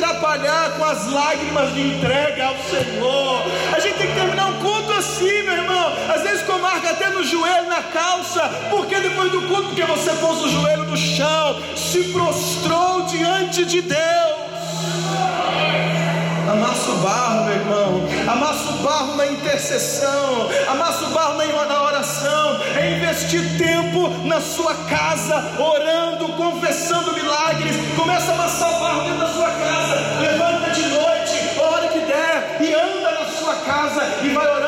[0.00, 3.44] Atrapalhar com as lágrimas de entrega ao Senhor.
[3.76, 5.92] A gente tem que terminar um culto assim, meu irmão.
[6.08, 8.40] Às vezes com marca até no joelho, na calça.
[8.70, 13.82] Porque depois do culto, porque você pôs o joelho no chão, se prostrou diante de
[13.82, 14.00] Deus.
[16.50, 18.08] Amassa o barro, meu irmão.
[18.26, 20.48] Amassa o barro na intercessão.
[20.66, 21.36] Amassa o barro
[21.68, 22.58] na oração.
[22.74, 27.76] É investir tempo na sua casa, orando, confessando milagres.
[27.96, 29.79] Começa a amassar o barro dentro da sua casa.
[34.22, 34.59] E vai orando,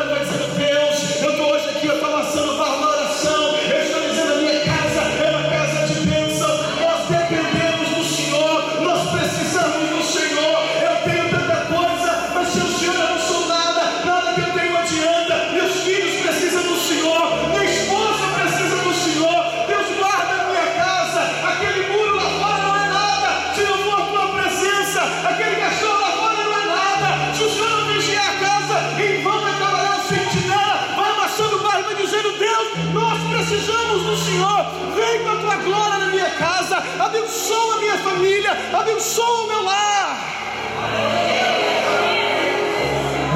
[37.42, 40.28] abençoa a minha família, abençoa o meu lar.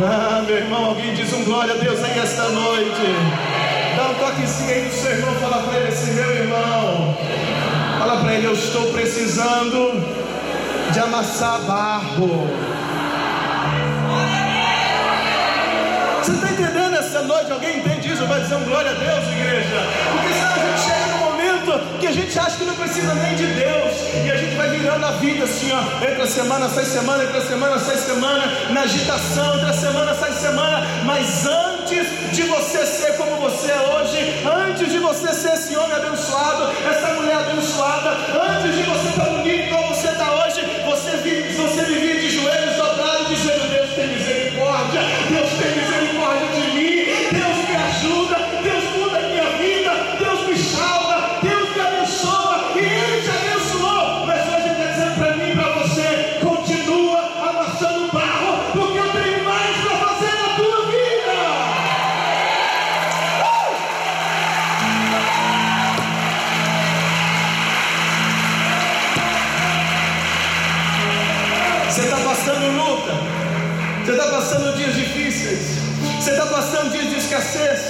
[0.01, 3.03] Ah, meu irmão, alguém diz um glória a Deus aí esta noite.
[3.97, 7.17] Dá um toquezinho aí no seu irmão, fala para ele assim, meu irmão.
[7.99, 10.01] Fala para ele, eu estou precisando
[10.93, 12.49] de amassar barro.
[16.23, 17.51] Você está entendendo essa noite?
[17.51, 18.25] Alguém entende isso?
[18.27, 19.83] Vai dizer um glória a Deus, igreja?
[20.13, 20.96] Porque senão a gente chega
[21.77, 23.95] momento que a gente acha que não precisa nem de Deus.
[24.25, 26.05] E a gente vai virando a vida assim, ó.
[26.05, 30.87] Entra semana, sai semana, entra semana, sai semana, na agitação, entra semana, sai semana.
[31.05, 35.97] Mas antes de você ser como você é hoje, antes de você ser esse homem
[35.97, 40.61] abençoado, essa mulher abençoada, antes de você estar bonito como você está hoje,
[74.47, 75.59] passando dias difíceis,
[76.21, 77.81] você está passando dias de escassez,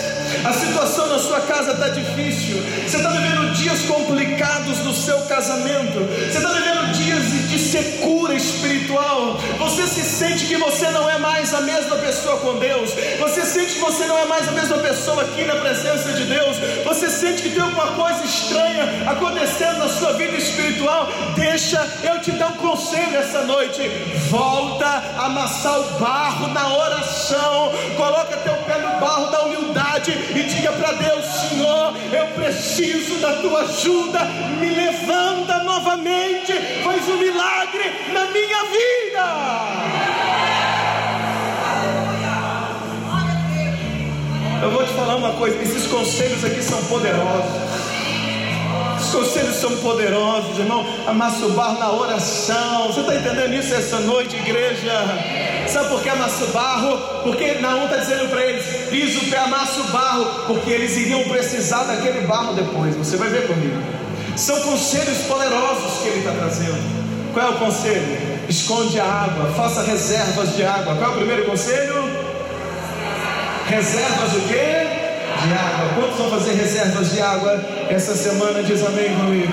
[0.44, 2.62] A situação na sua casa está difícil.
[2.86, 6.00] Você está vivendo dias complicados no seu casamento.
[6.00, 9.38] Você está vivendo dias de secura espiritual.
[9.58, 12.90] Você se sente que você não é mais a mesma pessoa com Deus.
[13.18, 16.56] Você sente que você não é mais a mesma pessoa aqui na presença de Deus.
[16.84, 21.08] Você sente que tem alguma coisa estranha acontecendo na sua vida espiritual.
[21.34, 23.88] Deixa eu te dar um conselho essa noite.
[24.28, 27.72] Volta a amassar o barro na oração.
[27.96, 28.36] Coloca
[29.00, 34.20] barro da humildade e diga para Deus: Senhor, eu preciso da tua ajuda.
[34.60, 36.52] Me levanta novamente.
[36.84, 39.66] Faz um milagre na minha vida.
[44.62, 47.75] Eu vou te falar uma coisa: esses conselhos aqui são poderosos.
[49.06, 50.84] Os conselhos são poderosos, irmão.
[51.54, 52.88] Barro na oração.
[52.88, 54.92] Você está entendendo isso essa noite, igreja?
[55.68, 57.22] Sabe por que amassa o barro?
[57.22, 61.22] Porque Naum está dizendo para eles: pisa o pé, amassa o barro, porque eles iriam
[61.22, 62.96] precisar daquele barro depois.
[62.96, 63.80] Você vai ver comigo.
[64.34, 67.32] São conselhos poderosos que ele está trazendo.
[67.32, 68.18] Qual é o conselho?
[68.48, 70.96] Esconde a água, faça reservas de água.
[70.96, 71.94] Qual é o primeiro conselho?
[73.68, 75.05] Reservas o quê?
[75.42, 75.90] De água.
[75.94, 77.60] Quantos vão fazer reservas de água
[77.90, 78.62] essa semana?
[78.62, 79.52] Diz amém comigo.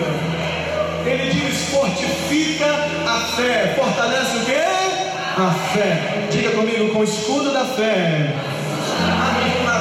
[1.06, 3.76] Ele diz: fortifica a fé.
[3.78, 4.64] Fortalece o quê?
[5.38, 6.28] A fé.
[6.32, 8.34] Diga comigo, com o escudo da fé.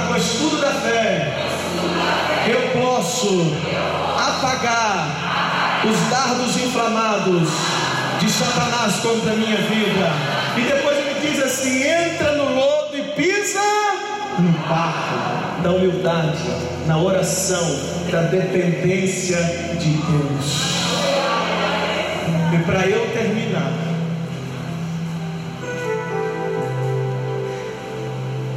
[0.09, 1.33] Com o escudo da fé.
[2.47, 3.57] Eu posso
[4.19, 7.49] apagar os dardos inflamados
[8.19, 10.13] de Satanás contra a minha vida.
[10.57, 13.82] E depois ele diz assim: entra no lodo e pisa
[14.39, 16.39] no papo da humildade,
[16.87, 17.64] na oração,
[18.11, 19.39] da dependência
[19.78, 20.72] de Deus.
[22.55, 23.72] E para eu terminar,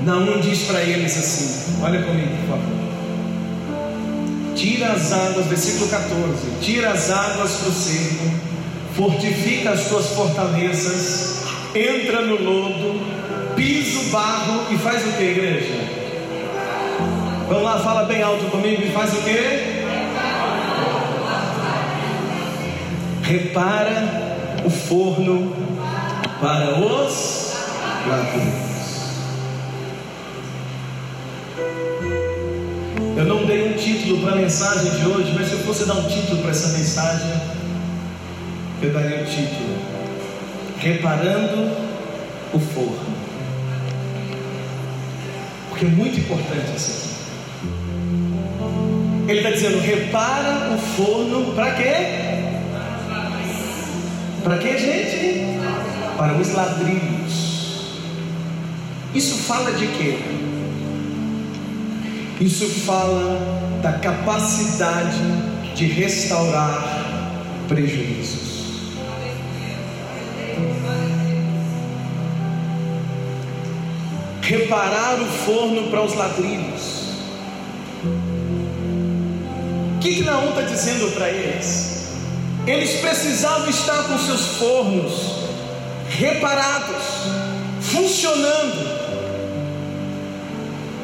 [0.05, 2.86] Naum diz para eles assim: olha comigo, por favor.
[4.55, 8.32] Tira as águas, versículo 14: tira as águas para o cerco,
[8.95, 13.01] fortifica as tuas fortalezas, entra no lodo,
[13.56, 15.74] pisa o barro e faz o que, igreja?
[17.47, 19.86] Vamos lá, fala bem alto comigo e faz o que?
[23.24, 24.36] Repara
[24.66, 25.56] o forno
[26.39, 27.53] para os
[28.08, 28.66] ladrões.
[33.18, 35.93] Eu não dei um título para a mensagem de hoje, mas se eu fosse dar
[35.93, 37.32] um título para essa mensagem,
[38.82, 39.78] eu daria o título:
[40.78, 41.72] Reparando
[42.53, 43.14] o forno.
[45.76, 47.03] Porque é muito importante isso aqui.
[49.28, 51.93] Ele está dizendo: repara o forno para quê?
[54.41, 55.59] Para quê, gente?
[56.17, 57.99] Para os ladrilhos.
[59.13, 60.17] Isso fala de quê?
[62.39, 63.38] Isso fala
[63.82, 65.19] da capacidade
[65.76, 66.86] de restaurar
[67.67, 68.45] prejuízos.
[74.46, 77.06] Reparar o forno para os ladrilhos.
[79.96, 82.14] O que, que Naum está dizendo para eles?
[82.68, 85.46] Eles precisavam estar com seus fornos
[86.10, 87.04] reparados,
[87.82, 89.06] funcionando.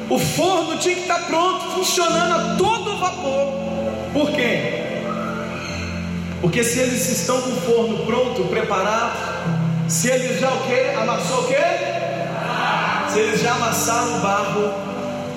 [0.07, 3.53] O forno tinha que estar pronto, funcionando a todo vapor.
[4.13, 4.83] Por quê?
[6.41, 9.17] Porque se eles estão com o forno pronto, preparado,
[9.87, 10.95] se eles já o que?
[10.95, 11.90] Amassou o que?
[13.15, 14.73] Eles já amassaram o barro,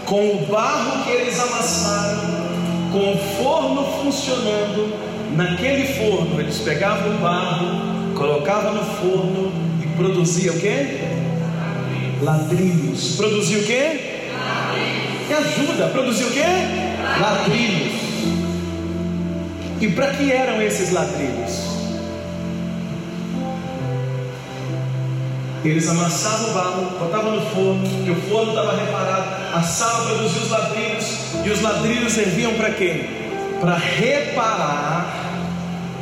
[0.06, 2.20] com o barro que eles amassaram,
[2.92, 4.94] com o forno funcionando,
[5.36, 9.52] naquele forno eles pegavam o barro, colocavam no forno
[9.82, 11.00] e produzia o que?
[12.22, 13.16] Ladrilhos.
[13.16, 14.14] Produzia o que?
[15.28, 17.20] Me ajuda, produzia o que?
[17.20, 17.94] Ladrilhos.
[19.80, 21.73] E para que eram esses ladrilhos?
[25.64, 30.50] Eles amassavam o barro, botavam no forno, que o forno estava reparado, assava, produzia os
[30.50, 31.06] ladrilhos,
[31.42, 33.06] e os ladrilhos serviam para quê?
[33.62, 35.06] Para reparar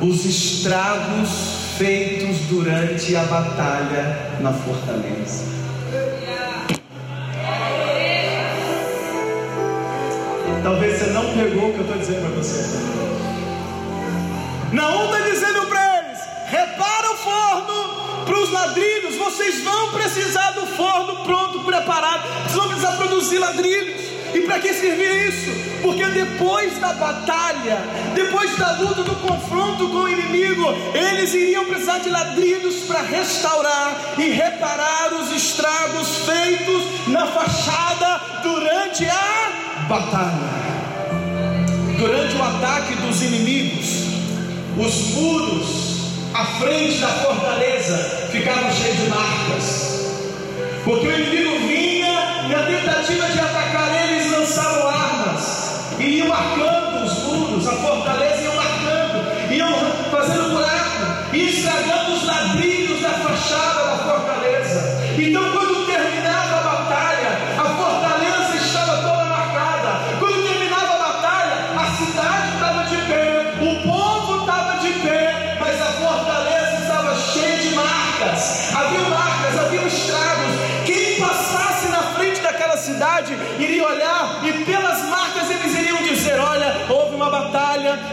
[0.00, 1.28] os estragos
[1.78, 5.44] feitos durante a batalha na fortaleza.
[10.64, 12.78] Talvez você não pegou o que eu estou dizendo para você.
[14.72, 16.18] Não está dizendo para eles:
[16.50, 22.68] repara o forno para os ladrilhos, vocês vão precisar do forno pronto, preparado, vocês vão
[22.68, 24.12] precisar produzir ladrilhos.
[24.34, 25.50] E para que servir isso?
[25.82, 27.78] Porque depois da batalha,
[28.14, 30.64] depois da luta, do confronto com o inimigo,
[30.94, 39.04] eles iriam precisar de ladrilhos para restaurar e reparar os estragos feitos na fachada durante
[39.06, 40.62] a batalha.
[41.98, 44.06] Durante o ataque dos inimigos,
[44.78, 45.91] os muros
[46.34, 50.12] à frente da fortaleza ficavam cheios de marcas,
[50.84, 57.18] porque o inimigo vinha na tentativa de atacar eles lançavam armas, e iam marcando os
[57.24, 59.74] muros, a fortaleza iam marcando, iam
[60.10, 62.01] fazendo buraco e estragando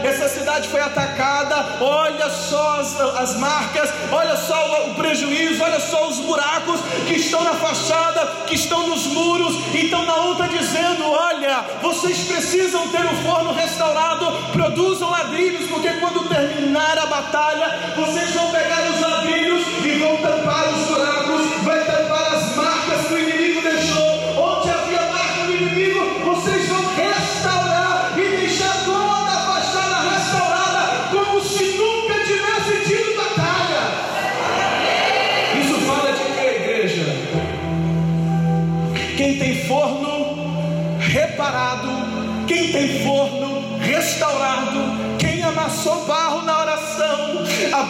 [0.02, 5.80] essa cidade foi atacada, olha só as, as marcas, olha só o, o prejuízo, olha
[5.80, 9.56] só os buracos que estão na fachada, que estão nos muros.
[9.74, 16.28] Então Naú está dizendo: Olha, vocês precisam ter o forno restaurado, produzam ladrilhos, porque quando
[16.28, 21.29] terminar a batalha, vocês vão pegar os ladrilhos e vão tampar os buracos,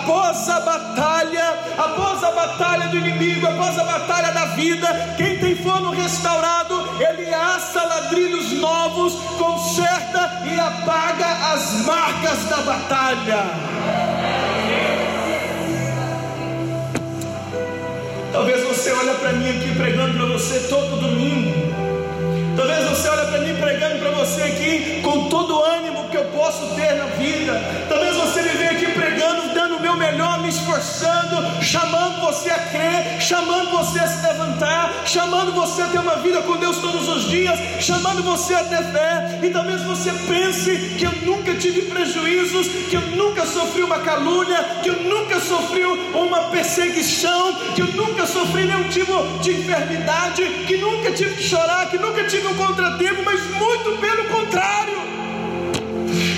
[0.01, 5.55] após a batalha, após a batalha do inimigo, após a batalha da vida, quem tem
[5.57, 13.45] forno restaurado, ele assa ladrilhos novos, conserta e apaga as marcas da batalha.
[18.33, 21.75] Talvez você olhe para mim aqui pregando para você todo domingo.
[22.57, 26.75] Talvez você olhe para mim pregando para você aqui com todo ânimo que eu posso
[26.75, 27.53] ter na vida.
[27.89, 32.59] Talvez você me venha aqui pregando, dando o meu melhor, me esforçando, chamando você a
[32.59, 37.09] crer, chamando você a se levantar, chamando você a ter uma vida com Deus todos
[37.09, 39.39] os dias, chamando você a ter fé.
[39.43, 44.63] E talvez você pense que eu nunca tive prejuízos, que eu nunca sofri uma calúnia,
[44.83, 50.77] que eu nunca sofri uma perseguição, que eu nunca sofri nenhum tipo de enfermidade, que
[50.77, 55.10] nunca tive que chorar, que nunca tive um contratempo, mas muito pelo contrário.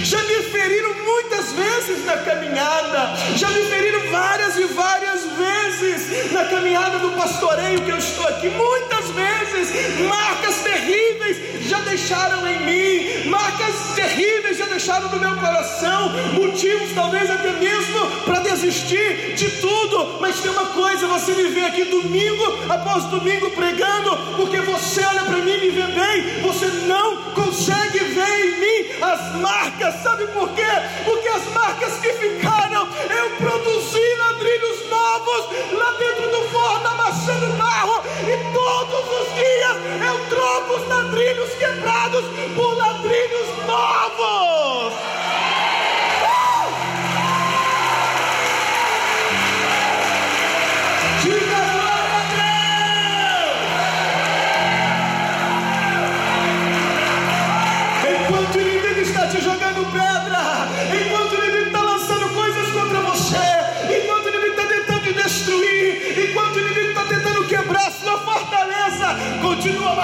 [0.05, 6.45] Já me feriram muitas vezes na caminhada, já me feriram várias e várias vezes na
[6.45, 8.49] caminhada do pastoreio que eu estou aqui.
[8.51, 14.61] Muitas vezes, marcas terríveis já deixaram em mim, marcas terríveis
[15.03, 20.18] deixaram no meu coração, motivos talvez até mesmo para desistir de tudo.
[20.20, 25.24] Mas tem uma coisa: você me vê aqui domingo após domingo pregando, porque você olha
[25.24, 30.26] para mim e me vê bem, você não consegue ver em mim as marcas, sabe
[30.28, 30.62] por quê?
[31.05, 38.03] Porque as marcas que ficaram, eu produzi ladrilhos novos lá dentro do forno, amassando barro,
[38.22, 39.62] e todos os dias
[40.07, 42.24] eu troco os ladrilhos quebrados
[42.55, 44.91] por ladrilhos novos.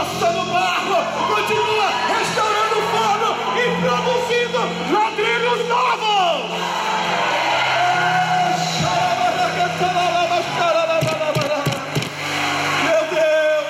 [0.08, 0.96] Continua amassando barro,
[1.28, 4.58] continua restaurando o forno e produzindo
[4.92, 6.58] ladrilhos novos.
[12.84, 13.66] Meu Deus!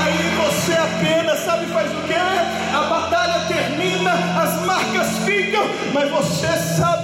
[0.00, 2.14] Aí você apenas sabe faz o quê?
[2.14, 6.46] A batalha termina, as marcas ficam, mas você
[6.76, 6.97] sabe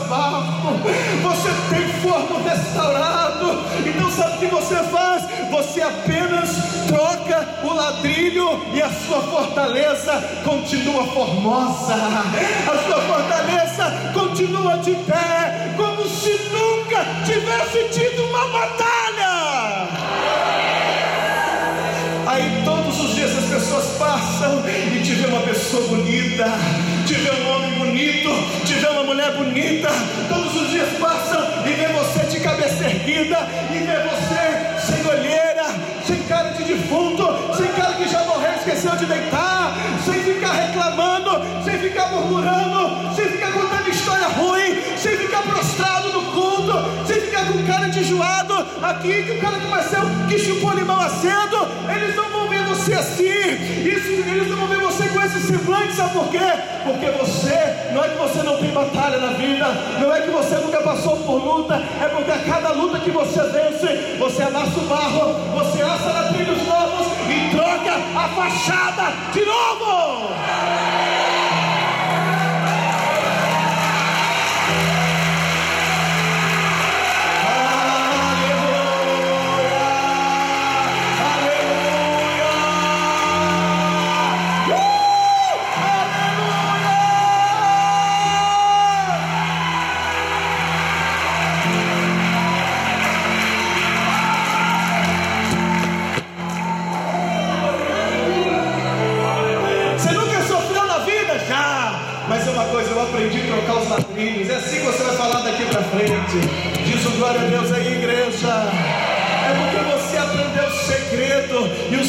[0.00, 0.78] barro,
[1.22, 5.24] você tem forno restaurado, então sabe o que você faz?
[5.50, 6.50] Você apenas
[6.86, 15.74] troca o ladrilho e a sua fortaleza continua formosa, a sua fortaleza continua de pé,
[15.76, 18.92] como se nunca tivesse tido uma batalha.
[22.26, 26.46] Aí todos os dias as pessoas passam e te vê uma pessoa bonita,
[29.32, 29.88] bonita.
[30.28, 33.38] Todos os dias passam e vê você de cabeça erguida,
[33.70, 35.64] e vê você sem olheira,
[36.06, 37.24] sem cara de defunto,
[37.56, 39.41] sem cara que já morreu, esqueceu de deitar,
[48.92, 52.94] aqui, que um cara que Marcel que chupou limão acedo, eles não vão ver você
[52.94, 56.38] assim, Isso, eles não vão ver você com esse semblante, sabe por quê?
[56.84, 59.66] Porque você, não é que você não tem batalha na vida,
[60.00, 63.40] não é que você nunca passou por luta, é porque a cada luta que você
[63.44, 69.44] vence, você amassa o barro, você assa na trilhos novos e troca a fachada de
[69.44, 70.51] novo.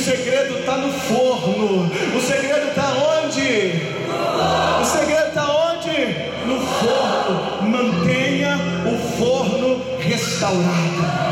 [0.04, 0.56] Segredo.
[0.56, 1.92] O está no forno.
[2.16, 3.82] O segredo está onde?
[4.82, 6.46] O segredo está onde?
[6.46, 7.70] No forno.
[7.70, 11.24] Mantenha o forno restaurado.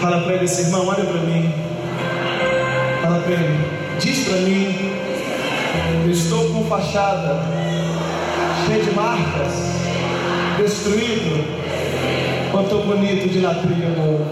[0.00, 1.45] Fala para ele assim, irmão, olha para mim.
[6.76, 7.40] Fachada
[8.66, 9.52] cheia de marcas,
[10.58, 11.42] destruído,
[12.50, 14.26] quanto bonito de latrilha novo.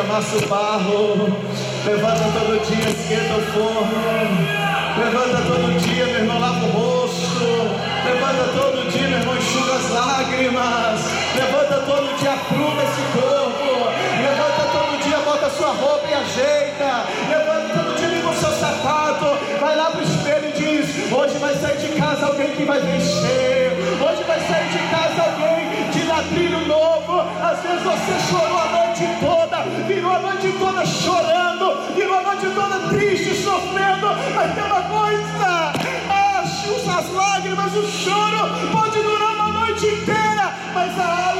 [0.00, 1.36] amassa o barro.
[1.84, 4.19] Levanta todo dia, esquenta o forno.
[5.30, 7.46] Levanta todo dia, meu irmão, lava o rosto.
[8.04, 11.00] Levanta todo dia, meu irmão, enxuga as lágrimas.
[11.36, 13.90] Levanta todo dia, apruma esse corpo.
[14.20, 17.06] Levanta todo dia, bota a sua roupa e ajeita.
[17.28, 19.26] Levanta todo dia, limpa o seu sapato.
[19.60, 23.70] Vai lá pro espelho e diz: Hoje vai sair de casa alguém que vai vencer.
[24.02, 27.20] Hoje vai sair de casa alguém de ladrilho novo.
[27.40, 29.40] Às vezes você chorou a noite toda
[29.86, 31.39] virou a noite toda chorando,
[32.54, 35.72] toda triste, sofrendo, uma coisa,
[36.10, 36.44] ah,
[36.98, 41.39] as lágrimas, o choro pode durar uma noite inteira, mas a alegria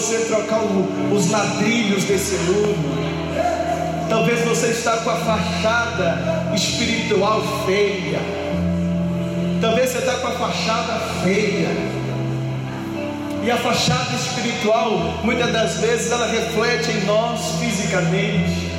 [0.00, 3.00] você trocar o, os ladrilhos desse mundo.
[4.08, 8.18] Talvez você está com a fachada espiritual feia.
[9.60, 11.68] Talvez você está com a fachada feia.
[13.44, 14.90] E a fachada espiritual,
[15.22, 18.70] muitas das vezes, ela reflete em nós fisicamente.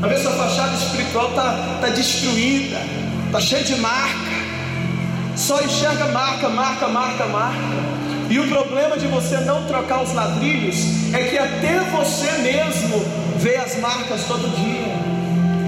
[0.00, 2.78] Vezes sua fachada espiritual está tá destruída,
[3.26, 4.42] está cheia de marca.
[5.36, 7.71] Só enxerga marca, marca, marca, marca.
[8.32, 13.04] E o problema de você não trocar os ladrilhos é que até você mesmo
[13.36, 14.94] vê as marcas todo dia.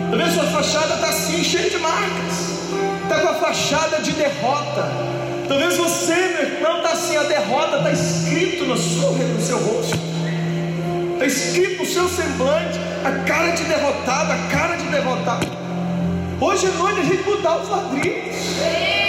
[0.08, 2.32] Talvez sua fachada está assim, cheia de marcas.
[3.02, 4.90] Está com a fachada de derrota.
[5.46, 9.98] Talvez você, irmão, está assim, a derrota está escrito no seu, no seu rosto.
[11.12, 15.46] Está escrito no seu semblante a cara de derrotado, a cara de derrotado.
[16.40, 19.03] Hoje é noite a gente mudar os ladrilhos.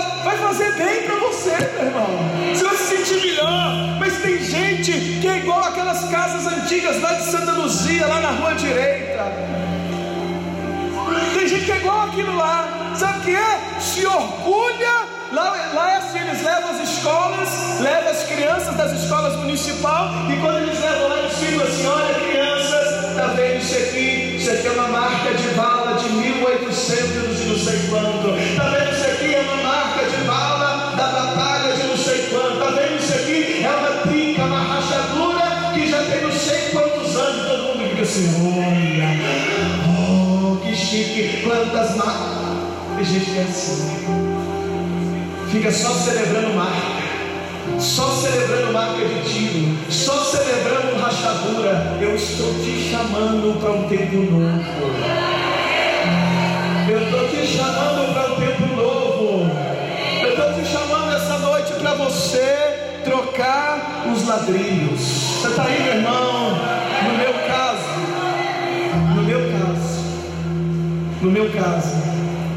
[0.00, 0.24] Fase.
[0.24, 2.06] Vai fazer bem para você, meu irmão.
[2.54, 3.98] Você vai se sentir melhor.
[3.98, 8.30] Mas tem gente que é igual aquelas casas antigas lá de Santa Luzia, lá na
[8.30, 9.32] rua direita.
[11.34, 12.92] Tem gente que é igual aquilo lá.
[12.94, 13.80] Sabe o que é?
[13.80, 19.36] Se orgulha Lá, lá é assim, eles levam as escolas, levam as crianças das escolas
[19.36, 24.36] municipais, e quando eles levam lá, eles ficam assim, olha crianças, está vendo isso aqui?
[24.36, 28.19] Isso aqui é uma marca de bala de 1800 e não sei quanto.
[41.04, 42.36] Que plantas marcas.
[42.96, 43.90] Tem gente que é assim.
[45.50, 47.00] Fica só celebrando marca.
[47.78, 51.96] Só celebrando marca de tiro, só celebrando rachadura.
[52.00, 54.62] Eu estou te chamando para um tempo novo.
[56.90, 59.50] Eu estou te chamando para um tempo novo.
[60.22, 65.00] Eu estou te chamando essa noite para você trocar os ladrilhos.
[65.00, 66.58] Você está aí, meu irmão?
[71.30, 71.94] No meu caso,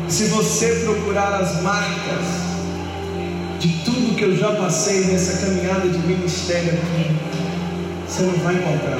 [0.10, 2.26] se você procurar as marcas
[3.60, 7.16] de tudo que eu já passei nessa caminhada de ministério aqui,
[8.08, 8.98] você não vai encontrar.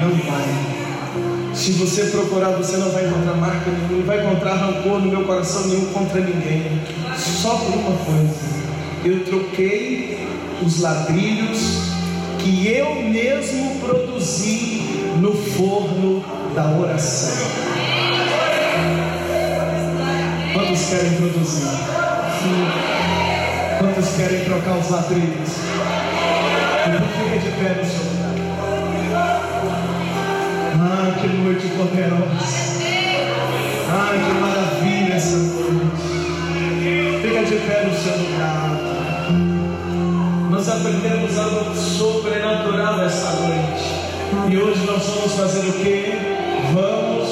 [0.00, 1.54] Não vai.
[1.54, 5.24] Se você procurar, você não vai encontrar marca nenhuma, não vai encontrar rancor no meu
[5.24, 6.80] coração nenhum contra ninguém.
[7.14, 8.34] Só por uma coisa:
[9.04, 10.26] eu troquei
[10.64, 11.82] os ladrilhos
[12.38, 14.80] que eu mesmo produzi
[15.20, 16.24] no forno
[16.54, 17.51] da oração.
[20.92, 21.64] Querem produzir?
[23.78, 25.50] Quantos querem trocar os ladrilhos?
[26.86, 28.32] Então fica de pé no seu lugar.
[30.74, 32.62] Ah, que noite poderosa.
[33.90, 36.12] Ah, que maravilha essa noite.
[37.22, 38.70] Fica de pé no seu lugar.
[40.50, 44.02] Nós aprendemos algo sobrenatural essa noite.
[44.50, 46.12] E hoje nós vamos fazer o que?
[46.74, 47.28] Vamos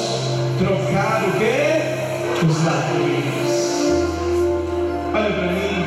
[0.59, 2.47] trocar o que?
[2.47, 3.50] Os ladrilhos.
[5.31, 5.85] Olha para mim.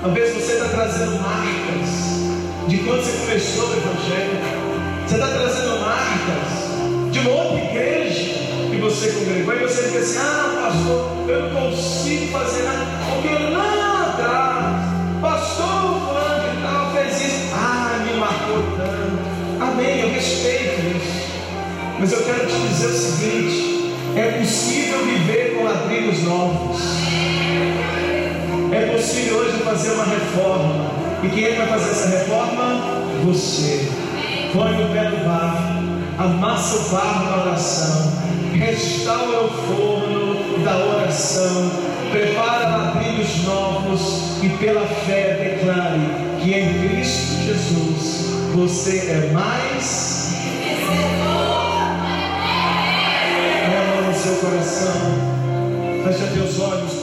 [0.00, 4.38] Talvez você está trazendo marcas de quando você começou o Evangelho.
[5.04, 8.34] Você está trazendo marcas de uma outra igreja
[8.70, 9.54] que você congregou.
[9.54, 12.86] E você diz assim: Ah, pastor, eu não consigo fazer nada.
[13.10, 17.54] Porque lá atrás, pastor fulano e tal fez isso.
[17.54, 19.18] Ah, me marcou tanto.
[19.60, 21.26] Amém, eu respeito isso.
[21.98, 26.95] Mas eu quero te dizer o seguinte: é possível viver com ladrilhos novos.
[29.26, 30.90] Possível hoje fazer uma reforma.
[31.24, 32.80] E quem é que vai fazer essa reforma?
[33.24, 33.90] Você.
[34.52, 38.12] Põe o pé do barro, amassa o barro da oração,
[38.54, 41.72] restaura o forno da oração,
[42.12, 46.00] prepara ladrilhos novos e pela fé declare
[46.40, 50.36] que em Cristo Jesus você é mais.
[53.64, 54.92] É no seu coração.
[56.04, 56.95] Fecha teus olhos.